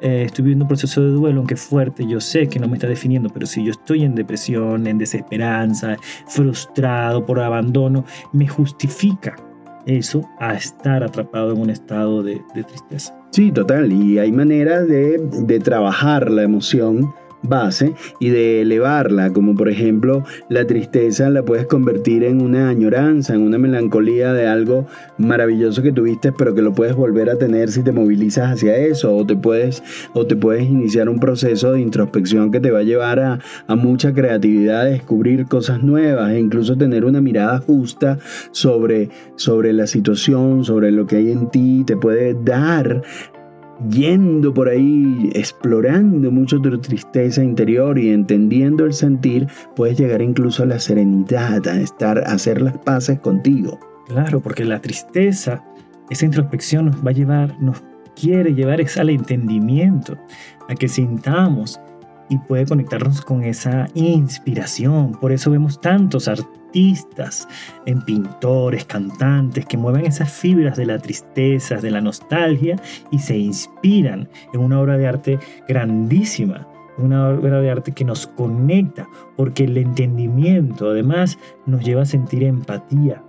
eh, 0.01 0.23
estoy 0.25 0.43
viviendo 0.43 0.65
un 0.65 0.69
proceso 0.69 1.01
de 1.01 1.09
duelo, 1.11 1.39
aunque 1.39 1.55
fuerte, 1.55 2.05
yo 2.05 2.19
sé 2.19 2.47
que 2.47 2.59
no 2.59 2.67
me 2.67 2.75
está 2.75 2.87
definiendo, 2.87 3.29
pero 3.29 3.45
si 3.45 3.63
yo 3.63 3.71
estoy 3.71 4.03
en 4.03 4.15
depresión, 4.15 4.87
en 4.87 4.97
desesperanza, 4.97 5.97
frustrado 6.27 7.25
por 7.25 7.39
abandono, 7.39 8.05
me 8.33 8.47
justifica 8.47 9.35
eso 9.85 10.27
a 10.39 10.55
estar 10.55 11.03
atrapado 11.03 11.53
en 11.53 11.61
un 11.61 11.69
estado 11.69 12.23
de, 12.23 12.41
tristeza. 12.53 13.15
Sí, 13.31 13.51
total. 13.51 13.91
Y 13.91 14.17
hay 14.17 14.31
maneras 14.31 14.87
de 14.87 15.59
trabajar 15.63 16.31
la 16.31 16.43
emoción 16.43 17.13
base 17.47 17.93
y 18.19 18.29
de 18.29 18.61
elevarla, 18.61 19.31
como 19.31 19.55
por 19.55 19.69
ejemplo 19.69 20.23
la 20.49 20.65
tristeza 20.65 21.29
la 21.29 21.43
puedes 21.43 21.65
convertir 21.67 22.23
en 22.23 22.41
una 22.41 22.69
añoranza, 22.69 23.33
en 23.33 23.41
una 23.41 23.57
melancolía 23.57 24.33
de 24.33 24.47
algo 24.47 24.85
maravilloso 25.17 25.81
que 25.81 25.91
tuviste, 25.91 26.31
pero 26.31 26.53
que 26.53 26.61
lo 26.61 26.73
puedes 26.73 26.95
volver 26.95 27.29
a 27.29 27.37
tener 27.37 27.71
si 27.71 27.83
te 27.83 27.91
movilizas 27.91 28.53
hacia 28.53 28.75
eso, 28.77 29.15
o 29.15 29.25
te 29.25 29.35
puedes, 29.35 29.83
o 30.13 30.25
te 30.25 30.35
puedes 30.35 30.63
iniciar 30.63 31.09
un 31.09 31.19
proceso 31.19 31.73
de 31.73 31.81
introspección 31.81 32.51
que 32.51 32.59
te 32.59 32.71
va 32.71 32.79
a 32.79 32.83
llevar 32.83 33.19
a, 33.19 33.39
a 33.67 33.75
mucha 33.75 34.13
creatividad, 34.13 34.81
a 34.81 34.85
descubrir 34.85 35.45
cosas 35.45 35.83
nuevas 35.83 36.31
e 36.31 36.39
incluso 36.39 36.77
tener 36.77 37.05
una 37.05 37.21
mirada 37.21 37.59
justa 37.59 38.17
sobre, 38.51 39.09
sobre 39.35 39.73
la 39.73 39.87
situación, 39.87 40.63
sobre 40.63 40.91
lo 40.91 41.05
que 41.07 41.17
hay 41.17 41.31
en 41.31 41.49
ti, 41.49 41.83
te 41.85 41.97
puede 41.97 42.33
dar 42.33 43.01
yendo 43.89 44.53
por 44.53 44.69
ahí, 44.69 45.29
explorando 45.33 46.31
mucho 46.31 46.61
tu 46.61 46.77
tristeza 46.79 47.43
interior 47.43 47.97
y 47.97 48.09
entendiendo 48.09 48.85
el 48.85 48.93
sentir, 48.93 49.47
puedes 49.75 49.97
llegar 49.97 50.21
incluso 50.21 50.63
a 50.63 50.65
la 50.65 50.79
serenidad, 50.79 51.67
a 51.67 51.79
estar, 51.79 52.19
a 52.19 52.33
hacer 52.33 52.61
las 52.61 52.77
paces 52.79 53.19
contigo. 53.19 53.79
Claro, 54.07 54.39
porque 54.39 54.65
la 54.65 54.79
tristeza, 54.81 55.63
esa 56.09 56.25
introspección 56.25 56.87
nos 56.87 57.05
va 57.05 57.09
a 57.09 57.13
llevar, 57.13 57.61
nos 57.61 57.83
quiere 58.15 58.53
llevar 58.53 58.79
al 58.97 59.09
entendimiento, 59.09 60.17
a 60.69 60.75
que 60.75 60.87
sintamos 60.87 61.79
y 62.29 62.37
puede 62.37 62.65
conectarnos 62.65 63.21
con 63.21 63.43
esa 63.43 63.87
inspiración. 63.93 65.11
Por 65.13 65.31
eso 65.31 65.51
vemos 65.51 65.79
tantos 65.79 66.27
artistas, 66.27 66.64
en 67.85 68.01
pintores, 68.01 68.85
cantantes 68.85 69.65
que 69.65 69.77
mueven 69.77 70.05
esas 70.05 70.31
fibras 70.31 70.77
de 70.77 70.85
la 70.85 70.99
tristeza, 70.99 71.77
de 71.77 71.89
la 71.89 72.01
nostalgia 72.01 72.75
y 73.11 73.19
se 73.19 73.37
inspiran 73.37 74.27
en 74.53 74.59
una 74.59 74.79
obra 74.79 74.97
de 74.97 75.07
arte 75.07 75.39
grandísima. 75.67 76.67
Una 76.97 77.29
obra 77.29 77.59
de 77.59 77.69
arte 77.69 77.91
que 77.91 78.05
nos 78.05 78.27
conecta, 78.27 79.07
porque 79.35 79.65
el 79.65 79.77
entendimiento 79.77 80.89
además 80.89 81.37
nos 81.65 81.83
lleva 81.83 82.03
a 82.03 82.05
sentir 82.05 82.43
empatía, 82.43 83.21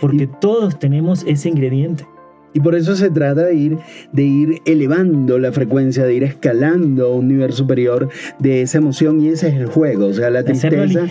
porque 0.00 0.28
todos 0.28 0.78
tenemos 0.78 1.24
ese 1.26 1.48
ingrediente. 1.48 2.06
Y 2.54 2.60
por 2.60 2.74
eso 2.74 2.96
se 2.96 3.10
trata 3.10 3.44
de 3.44 3.54
ir, 3.54 3.78
de 4.12 4.22
ir 4.22 4.62
elevando 4.64 5.38
la 5.38 5.52
frecuencia, 5.52 6.04
de 6.04 6.14
ir 6.14 6.24
escalando 6.24 7.06
a 7.06 7.14
un 7.14 7.28
nivel 7.28 7.52
superior 7.52 8.08
de 8.38 8.62
esa 8.62 8.78
emoción 8.78 9.20
y 9.20 9.28
ese 9.28 9.48
es 9.48 9.54
el 9.54 9.66
juego. 9.66 10.06
O 10.06 10.12
sea, 10.12 10.30
la 10.30 10.44
tristeza, 10.44 11.06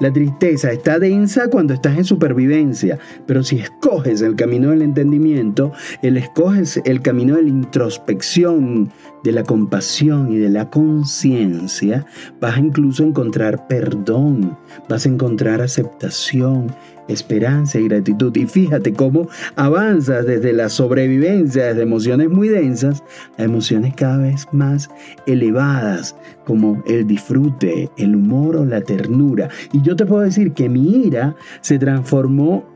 la 0.00 0.12
tristeza 0.12 0.72
está 0.72 0.98
densa 0.98 1.48
cuando 1.48 1.74
estás 1.74 1.96
en 1.96 2.04
supervivencia, 2.04 2.98
pero 3.26 3.42
si 3.42 3.58
escoges 3.58 4.22
el 4.22 4.34
camino 4.34 4.70
del 4.70 4.82
entendimiento, 4.82 5.72
el 6.02 6.16
escoges 6.16 6.80
el 6.84 7.00
camino 7.00 7.36
de 7.36 7.42
la 7.42 7.48
introspección, 7.48 8.90
de 9.22 9.32
la 9.32 9.44
compasión 9.44 10.32
y 10.32 10.38
de 10.38 10.50
la 10.50 10.68
conciencia, 10.68 12.06
vas 12.40 12.56
a 12.56 12.60
incluso 12.60 13.04
encontrar 13.04 13.68
perdón, 13.68 14.56
vas 14.88 15.06
a 15.06 15.08
encontrar 15.08 15.60
aceptación 15.60 16.74
esperanza 17.12 17.78
y 17.78 17.88
gratitud. 17.88 18.34
Y 18.36 18.46
fíjate 18.46 18.92
cómo 18.92 19.28
avanzas 19.56 20.26
desde 20.26 20.52
la 20.52 20.68
sobrevivencia, 20.68 21.66
desde 21.66 21.82
emociones 21.82 22.28
muy 22.30 22.48
densas, 22.48 23.02
a 23.38 23.44
emociones 23.44 23.94
cada 23.94 24.18
vez 24.18 24.46
más 24.52 24.90
elevadas, 25.26 26.16
como 26.44 26.82
el 26.86 27.06
disfrute, 27.06 27.90
el 27.96 28.16
humor 28.16 28.56
o 28.56 28.64
la 28.64 28.80
ternura. 28.80 29.48
Y 29.72 29.82
yo 29.82 29.96
te 29.96 30.06
puedo 30.06 30.22
decir 30.22 30.52
que 30.52 30.68
mi 30.68 31.06
ira 31.06 31.36
se 31.60 31.78
transformó 31.78 32.72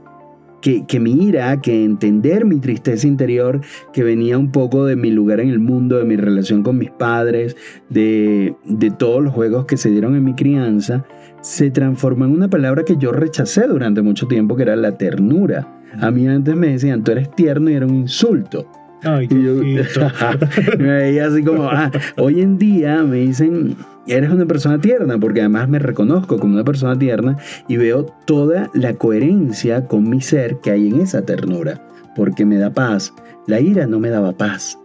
que, 0.60 0.84
que, 0.86 0.98
mi 0.98 1.12
ira, 1.12 1.60
que 1.60 1.84
entender 1.84 2.44
mi 2.44 2.58
tristeza 2.58 3.06
interior, 3.06 3.60
que 3.92 4.02
venía 4.02 4.38
un 4.38 4.50
poco 4.50 4.84
de 4.84 4.96
mi 4.96 5.10
lugar 5.10 5.40
en 5.40 5.50
el 5.50 5.58
mundo, 5.58 5.96
de 5.96 6.04
mi 6.04 6.16
relación 6.16 6.62
con 6.62 6.78
mis 6.78 6.90
padres, 6.90 7.56
de, 7.88 8.56
de 8.64 8.90
todos 8.90 9.22
los 9.22 9.32
juegos 9.32 9.66
que 9.66 9.76
se 9.76 9.90
dieron 9.90 10.16
en 10.16 10.24
mi 10.24 10.34
crianza, 10.34 11.04
se 11.46 11.70
transformó 11.70 12.24
en 12.24 12.32
una 12.32 12.48
palabra 12.48 12.82
que 12.82 12.96
yo 12.96 13.12
rechacé 13.12 13.68
durante 13.68 14.02
mucho 14.02 14.26
tiempo, 14.26 14.56
que 14.56 14.62
era 14.62 14.74
la 14.74 14.98
ternura. 14.98 15.80
A 16.00 16.10
mí 16.10 16.26
antes 16.26 16.56
me 16.56 16.72
decían, 16.72 17.04
tú 17.04 17.12
eres 17.12 17.30
tierno 17.30 17.70
y 17.70 17.74
era 17.74 17.86
un 17.86 17.94
insulto. 17.94 18.66
Ay, 19.04 19.28
y 19.30 19.44
yo, 19.44 19.54
me 20.78 20.92
veía 20.92 21.26
así 21.26 21.44
como, 21.44 21.68
ah, 21.70 21.92
hoy 22.16 22.40
en 22.40 22.58
día 22.58 23.04
me 23.04 23.18
dicen, 23.18 23.76
eres 24.08 24.30
una 24.30 24.44
persona 24.44 24.80
tierna, 24.80 25.18
porque 25.18 25.38
además 25.38 25.68
me 25.68 25.78
reconozco 25.78 26.36
como 26.40 26.54
una 26.54 26.64
persona 26.64 26.98
tierna 26.98 27.36
y 27.68 27.76
veo 27.76 28.06
toda 28.24 28.68
la 28.74 28.94
coherencia 28.94 29.86
con 29.86 30.10
mi 30.10 30.20
ser 30.22 30.58
que 30.58 30.72
hay 30.72 30.88
en 30.88 31.00
esa 31.00 31.24
ternura, 31.24 31.80
porque 32.16 32.44
me 32.44 32.58
da 32.58 32.70
paz. 32.70 33.14
La 33.46 33.60
ira 33.60 33.86
no 33.86 34.00
me 34.00 34.10
daba 34.10 34.32
paz, 34.32 34.80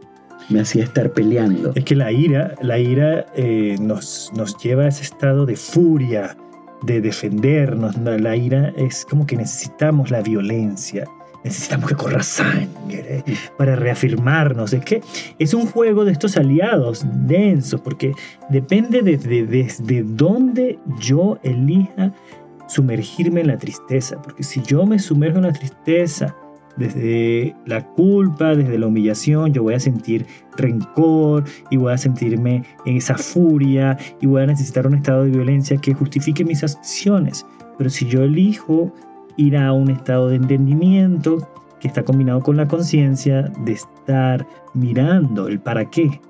me 0.50 0.60
hacía 0.60 0.84
estar 0.84 1.12
peleando. 1.12 1.71
Es 1.74 1.86
que 1.86 1.95
la 1.95 2.12
ira, 2.12 2.54
la 2.62 2.78
ira 2.78 3.26
eh, 3.36 3.78
nos, 3.82 4.32
nos 4.38 4.56
lleva 4.60 4.84
a 4.84 4.89
ese 4.89 5.02
estado 5.02 5.47
de 5.47 5.56
furia, 5.56 6.38
de 6.84 7.02
defendernos. 7.02 7.98
La 7.98 8.36
ira 8.36 8.74
es 8.78 9.06
como 9.06 9.26
que 9.26 9.36
necesitamos 9.36 10.12
la 10.12 10.22
violencia. 10.22 11.06
Necesitamos 11.44 11.89
que 11.89 11.96
corra 11.96 12.22
sangre 12.22 13.24
para 13.58 13.76
reafirmarnos. 13.76 14.74
Es 14.74 14.86
que 14.86 15.02
es 15.39 15.54
un 15.54 15.65
juego 15.65 16.06
de 16.06 16.12
estos 16.12 16.38
aliados 16.38 17.04
densos, 17.26 17.82
porque 17.82 18.13
depende 18.50 19.02
desde 19.02 19.46
de, 19.46 20.04
dónde 20.04 20.78
yo 21.00 21.39
elija 21.41 22.13
sumergirme 22.67 23.41
en 23.41 23.48
la 23.48 23.58
tristeza. 23.58 24.22
Porque 24.22 24.44
si 24.44 24.62
yo 24.62 24.86
me 24.86 25.00
sumerjo 25.00 25.38
en 25.38 25.46
la 25.46 25.54
tristeza 25.54 26.36
desde 26.77 27.55
la 27.65 27.86
culpa, 27.86 28.55
desde 28.55 28.77
la 28.77 28.88
humillación, 28.88 29.53
yo 29.53 29.63
voy 29.63 29.73
a 29.73 29.79
sentir 29.79 30.25
rencor 30.57 31.43
y 31.69 31.77
voy 31.77 31.93
a 31.93 31.97
sentirme 31.97 32.63
en 32.86 32.97
esa 32.97 33.17
furia 33.17 33.97
y 34.19 34.27
voy 34.27 34.43
a 34.43 34.47
necesitar 34.47 34.88
un 34.88 34.95
estado 34.95 35.23
de 35.23 35.31
violencia 35.31 35.77
que 35.77 35.93
justifique 35.93 36.43
mis 36.45 36.63
acciones. 36.63 37.45
Pero 37.77 37.89
si 37.89 38.05
yo 38.07 38.23
elijo 38.23 38.93
ir 39.38 39.57
a 39.57 39.73
un 39.73 39.89
estado 39.89 40.29
de 40.29 40.36
entendimiento 40.36 41.47
que 41.79 41.88
está 41.88 42.03
combinado 42.03 42.41
con 42.41 42.57
la 42.57 42.67
conciencia 42.67 43.51
de 43.65 43.73
estar 43.73 44.45
mirando 44.73 45.47
el 45.47 45.60
para 45.60 45.89
qué 45.89 46.21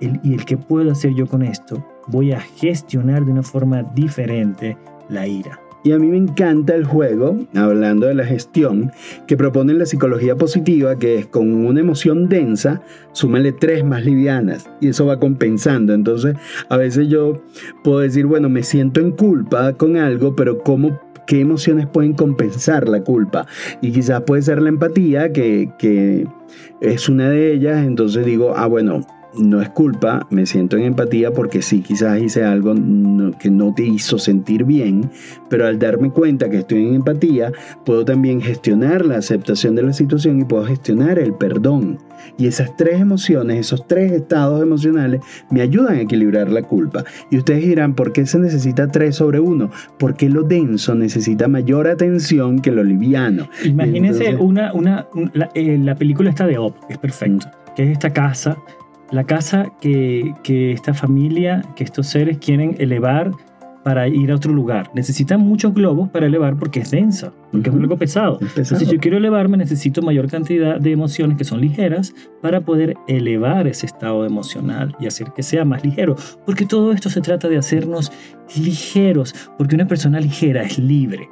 y 0.00 0.34
el 0.34 0.44
qué 0.44 0.56
puedo 0.56 0.92
hacer 0.92 1.14
yo 1.14 1.26
con 1.26 1.42
esto, 1.42 1.84
voy 2.08 2.32
a 2.32 2.40
gestionar 2.40 3.24
de 3.24 3.32
una 3.32 3.42
forma 3.42 3.82
diferente 3.82 4.76
la 5.08 5.26
ira. 5.26 5.63
Y 5.84 5.92
a 5.92 5.98
mí 5.98 6.08
me 6.08 6.16
encanta 6.16 6.74
el 6.74 6.84
juego, 6.84 7.38
hablando 7.54 8.06
de 8.06 8.14
la 8.14 8.24
gestión, 8.24 8.90
que 9.26 9.36
propone 9.36 9.74
la 9.74 9.84
psicología 9.84 10.34
positiva, 10.34 10.98
que 10.98 11.18
es 11.18 11.26
con 11.26 11.52
una 11.66 11.80
emoción 11.80 12.28
densa, 12.28 12.80
súmale 13.12 13.52
tres 13.52 13.84
más 13.84 14.02
livianas 14.02 14.68
y 14.80 14.88
eso 14.88 15.04
va 15.04 15.20
compensando. 15.20 15.92
Entonces, 15.92 16.36
a 16.70 16.78
veces 16.78 17.08
yo 17.08 17.42
puedo 17.82 17.98
decir, 17.98 18.24
bueno, 18.24 18.48
me 18.48 18.62
siento 18.62 19.00
en 19.00 19.10
culpa 19.10 19.74
con 19.74 19.98
algo, 19.98 20.34
pero 20.34 20.58
¿cómo 20.58 20.98
qué 21.26 21.40
emociones 21.40 21.86
pueden 21.86 22.14
compensar 22.14 22.88
la 22.88 23.02
culpa. 23.02 23.46
Y 23.80 23.92
quizás 23.92 24.22
puede 24.22 24.42
ser 24.42 24.60
la 24.62 24.68
empatía, 24.68 25.32
que, 25.32 25.70
que, 25.78 26.26
es 26.80 27.08
una 27.08 27.28
de 27.30 27.52
ellas. 27.52 27.84
Entonces 27.84 28.24
digo, 28.24 28.54
ah, 28.56 28.66
bueno, 28.66 29.00
no 29.36 29.60
es 29.60 29.68
culpa, 29.70 30.26
me 30.30 30.46
siento 30.46 30.76
en 30.76 30.84
empatía 30.84 31.32
porque 31.32 31.62
sí, 31.62 31.80
quizás 31.80 32.20
hice 32.20 32.44
algo 32.44 32.74
que 33.38 33.50
no 33.50 33.74
te 33.74 33.84
hizo 33.84 34.18
sentir 34.18 34.64
bien, 34.64 35.10
pero 35.48 35.66
al 35.66 35.78
darme 35.78 36.10
cuenta 36.10 36.50
que 36.50 36.58
estoy 36.58 36.86
en 36.86 36.94
empatía, 36.94 37.52
puedo 37.84 38.04
también 38.04 38.40
gestionar 38.40 39.04
la 39.04 39.16
aceptación 39.16 39.74
de 39.74 39.82
la 39.82 39.92
situación 39.92 40.40
y 40.40 40.44
puedo 40.44 40.64
gestionar 40.64 41.18
el 41.18 41.34
perdón. 41.34 41.98
Y 42.38 42.46
esas 42.46 42.76
tres 42.76 43.00
emociones, 43.00 43.58
esos 43.58 43.86
tres 43.86 44.12
estados 44.12 44.62
emocionales, 44.62 45.20
me 45.50 45.60
ayudan 45.60 45.96
a 45.96 46.00
equilibrar 46.00 46.50
la 46.50 46.62
culpa. 46.62 47.04
Y 47.30 47.38
ustedes 47.38 47.64
dirán, 47.64 47.94
¿por 47.94 48.12
qué 48.12 48.26
se 48.26 48.38
necesita 48.38 48.88
tres 48.88 49.16
sobre 49.16 49.40
uno? 49.40 49.70
Porque 49.98 50.28
lo 50.28 50.42
denso 50.42 50.94
necesita 50.94 51.48
mayor 51.48 51.86
atención 51.86 52.60
que 52.60 52.72
lo 52.72 52.82
liviano. 52.82 53.48
Imagínense 53.64 54.34
una, 54.36 54.72
una, 54.72 55.06
eh, 55.54 55.78
la, 55.78 55.94
película 55.94 56.30
está 56.30 56.46
de 56.46 56.58
Op, 56.58 56.76
es 56.88 56.98
perfecto, 56.98 57.46
mm. 57.46 57.74
que 57.74 57.82
es 57.84 57.90
esta 57.90 58.10
casa 58.10 58.56
la 59.14 59.24
casa 59.24 59.72
que, 59.80 60.34
esta 60.72 60.92
familia, 60.92 61.62
que 61.76 61.84
estos 61.84 62.08
seres 62.08 62.38
quieren 62.38 62.76
elevar 62.78 63.30
para 63.84 64.08
ir 64.08 64.32
a 64.32 64.36
otro 64.36 64.52
lugar. 64.52 64.90
Necesitan 64.94 65.40
muchos 65.40 65.74
globos 65.74 66.08
para 66.08 66.26
elevar 66.26 66.56
porque 66.56 66.80
es 66.80 66.90
densa, 66.90 67.32
porque 67.52 67.68
es 67.68 67.76
algo 67.76 67.96
pesado. 67.98 68.38
Entonces, 68.40 68.78
si 68.78 68.86
yo 68.86 68.98
quiero 68.98 69.18
elevarme, 69.18 69.58
necesito 69.58 70.00
mayor 70.00 70.28
cantidad 70.28 70.80
de 70.80 70.90
emociones 70.90 71.36
que 71.36 71.44
son 71.44 71.60
ligeras 71.60 72.14
para 72.40 72.62
poder 72.62 72.94
elevar 73.06 73.66
ese 73.66 73.86
estado 73.86 74.24
emocional 74.24 74.96
y 74.98 75.06
hacer 75.06 75.32
que 75.36 75.42
sea 75.42 75.66
más 75.66 75.84
ligero. 75.84 76.16
Porque 76.46 76.64
todo 76.64 76.92
esto 76.92 77.10
se 77.10 77.20
trata 77.20 77.48
de 77.48 77.58
hacernos 77.58 78.10
ligeros, 78.56 79.34
porque 79.58 79.74
una 79.74 79.86
persona 79.86 80.18
ligera 80.18 80.62
es 80.62 80.78
libre. 80.78 81.28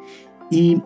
Y 0.50 0.76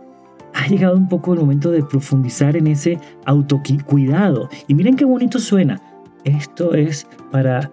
ha 0.54 0.68
llegado 0.68 0.96
un 0.96 1.08
poco 1.08 1.34
el 1.34 1.40
momento 1.40 1.72
de 1.72 1.82
profundizar 1.82 2.56
en 2.56 2.68
ese 2.68 2.98
autocuidado. 3.24 4.48
Y 4.68 4.74
miren 4.74 4.94
qué 4.94 5.04
bonito 5.04 5.40
suena 5.40 5.80
esto 6.26 6.74
es 6.74 7.06
para 7.30 7.70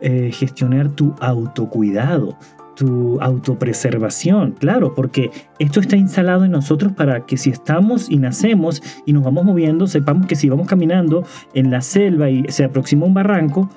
eh, 0.00 0.30
gestionar 0.32 0.88
tu 0.90 1.14
autocuidado, 1.20 2.38
tu 2.76 3.20
autopreservación, 3.20 4.52
claro, 4.52 4.94
porque 4.94 5.30
esto 5.58 5.80
está 5.80 5.96
instalado 5.96 6.44
en 6.44 6.52
nosotros 6.52 6.92
para 6.92 7.26
que 7.26 7.36
si 7.36 7.50
estamos 7.50 8.08
y 8.08 8.16
nacemos 8.16 8.80
y 9.04 9.12
nos 9.12 9.24
vamos 9.24 9.44
moviendo, 9.44 9.88
sepamos 9.88 10.26
que 10.26 10.36
si 10.36 10.48
vamos 10.48 10.68
caminando 10.68 11.24
en 11.54 11.72
la 11.72 11.80
selva 11.80 12.30
y 12.30 12.44
se 12.48 12.64
aproxima 12.64 13.04
un 13.04 13.14
barranco, 13.14 13.68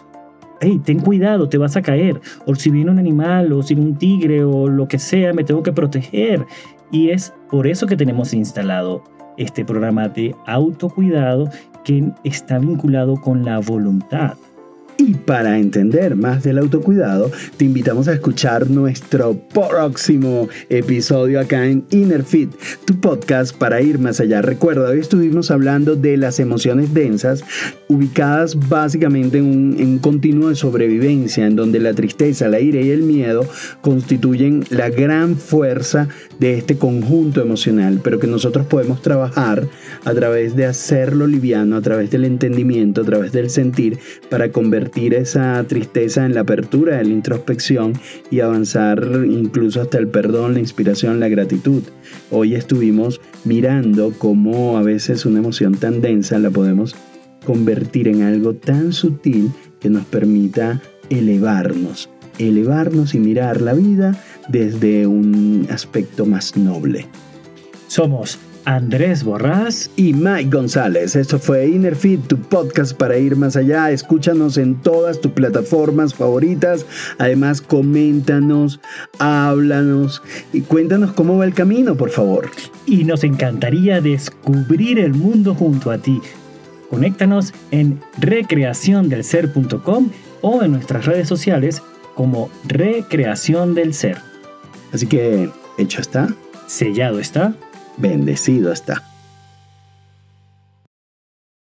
hey, 0.59 0.79
ten 0.85 0.99
cuidado, 0.99 1.49
te 1.49 1.57
vas 1.57 1.75
a 1.75 1.81
caer. 1.81 2.21
O 2.45 2.53
si 2.53 2.69
viene 2.69 2.91
un 2.91 2.99
animal, 2.99 3.51
o 3.51 3.63
si 3.63 3.73
viene 3.73 3.89
un 3.89 3.97
tigre, 3.97 4.43
o 4.43 4.67
lo 4.67 4.87
que 4.87 4.99
sea, 4.99 5.33
me 5.33 5.43
tengo 5.43 5.63
que 5.63 5.73
proteger. 5.73 6.45
Y 6.91 7.09
es 7.09 7.33
por 7.49 7.65
eso 7.65 7.87
que 7.87 7.97
tenemos 7.97 8.33
instalado 8.35 9.03
este 9.37 9.65
programa 9.65 10.07
de 10.07 10.35
autocuidado 10.45 11.49
que 11.83 12.11
está 12.23 12.59
vinculado 12.59 13.15
con 13.15 13.43
la 13.43 13.59
voluntad. 13.59 14.35
Y 15.03 15.15
para 15.15 15.57
entender 15.57 16.15
más 16.15 16.43
del 16.43 16.59
autocuidado, 16.59 17.31
te 17.57 17.65
invitamos 17.65 18.07
a 18.07 18.13
escuchar 18.13 18.69
nuestro 18.69 19.33
próximo 19.33 20.47
episodio 20.69 21.39
acá 21.39 21.65
en 21.65 21.83
Inner 21.89 22.23
Fit, 22.23 22.51
tu 22.85 22.99
podcast 22.99 23.57
para 23.57 23.81
ir 23.81 23.97
más 23.97 24.19
allá. 24.19 24.43
Recuerda, 24.43 24.91
hoy 24.91 24.99
estuvimos 24.99 25.49
hablando 25.49 25.95
de 25.95 26.17
las 26.17 26.39
emociones 26.39 26.93
densas, 26.93 27.43
ubicadas 27.87 28.69
básicamente 28.69 29.39
en 29.39 29.45
un, 29.81 29.97
continuo 29.97 30.49
de 30.49 30.55
sobrevivencia, 30.55 31.47
en 31.47 31.55
donde 31.55 31.79
la 31.79 31.95
tristeza, 31.95 32.47
la 32.47 32.59
ira 32.59 32.79
y 32.79 32.91
el 32.91 33.01
miedo 33.01 33.47
constituyen 33.81 34.63
la 34.69 34.91
gran 34.91 35.35
fuerza 35.35 36.09
de 36.37 36.59
este 36.59 36.77
conjunto 36.77 37.41
emocional, 37.41 38.01
pero 38.03 38.19
que 38.19 38.27
nosotros 38.27 38.67
podemos 38.67 39.01
trabajar 39.01 39.67
a 40.05 40.13
través 40.13 40.55
de 40.55 40.67
hacerlo 40.67 41.25
liviano, 41.25 41.75
a 41.75 41.81
través 41.81 42.11
del 42.11 42.25
entendimiento, 42.25 43.01
a 43.01 43.05
través 43.05 43.31
del 43.31 43.49
sentir, 43.49 43.97
para 44.29 44.51
convertir 44.51 44.90
esa 44.95 45.63
tristeza 45.67 46.25
en 46.25 46.33
la 46.33 46.41
apertura 46.41 46.97
de 46.97 47.05
la 47.05 47.11
introspección 47.11 47.93
y 48.29 48.41
avanzar 48.41 49.25
incluso 49.25 49.81
hasta 49.81 49.97
el 49.97 50.07
perdón, 50.07 50.53
la 50.53 50.59
inspiración, 50.59 51.19
la 51.19 51.29
gratitud. 51.29 51.83
Hoy 52.29 52.55
estuvimos 52.55 53.21
mirando 53.43 54.13
cómo 54.17 54.77
a 54.77 54.83
veces 54.83 55.25
una 55.25 55.39
emoción 55.39 55.75
tan 55.75 56.01
densa 56.01 56.39
la 56.39 56.49
podemos 56.49 56.95
convertir 57.45 58.07
en 58.07 58.21
algo 58.21 58.53
tan 58.53 58.93
sutil 58.93 59.51
que 59.79 59.89
nos 59.89 60.05
permita 60.05 60.81
elevarnos, 61.09 62.09
elevarnos 62.37 63.15
y 63.15 63.19
mirar 63.19 63.61
la 63.61 63.73
vida 63.73 64.21
desde 64.49 65.07
un 65.07 65.67
aspecto 65.69 66.25
más 66.25 66.55
noble. 66.55 67.07
Somos 67.87 68.37
Andrés 68.65 69.23
Borrás 69.23 69.89
y 69.95 70.13
Mike 70.13 70.49
González. 70.49 71.15
Esto 71.15 71.39
fue 71.39 71.67
Innerfit, 71.67 72.27
tu 72.27 72.37
podcast 72.37 72.93
para 72.93 73.17
ir 73.17 73.35
más 73.35 73.55
allá. 73.55 73.91
Escúchanos 73.91 74.57
en 74.57 74.75
todas 74.81 75.19
tus 75.21 75.31
plataformas 75.31 76.13
favoritas. 76.13 76.85
Además, 77.17 77.61
coméntanos, 77.61 78.79
háblanos 79.19 80.21
y 80.53 80.61
cuéntanos 80.61 81.13
cómo 81.13 81.37
va 81.37 81.45
el 81.45 81.53
camino, 81.53 81.95
por 81.95 82.09
favor. 82.09 82.49
Y 82.85 83.03
nos 83.03 83.23
encantaría 83.23 84.01
descubrir 84.01 84.99
el 84.99 85.13
mundo 85.13 85.55
junto 85.55 85.91
a 85.91 85.97
ti. 85.97 86.21
Conéctanos 86.89 87.53
en 87.71 87.99
recreaciondelser.com 88.19 90.09
o 90.41 90.63
en 90.63 90.71
nuestras 90.71 91.05
redes 91.05 91.27
sociales 91.27 91.81
como 92.15 92.49
Recreación 92.67 93.75
del 93.75 93.93
Ser. 93.93 94.17
Así 94.91 95.07
que, 95.07 95.49
hecho 95.77 96.01
está. 96.01 96.27
Sellado 96.67 97.19
está 97.19 97.55
bendecido 98.01 98.71
está. 98.71 99.03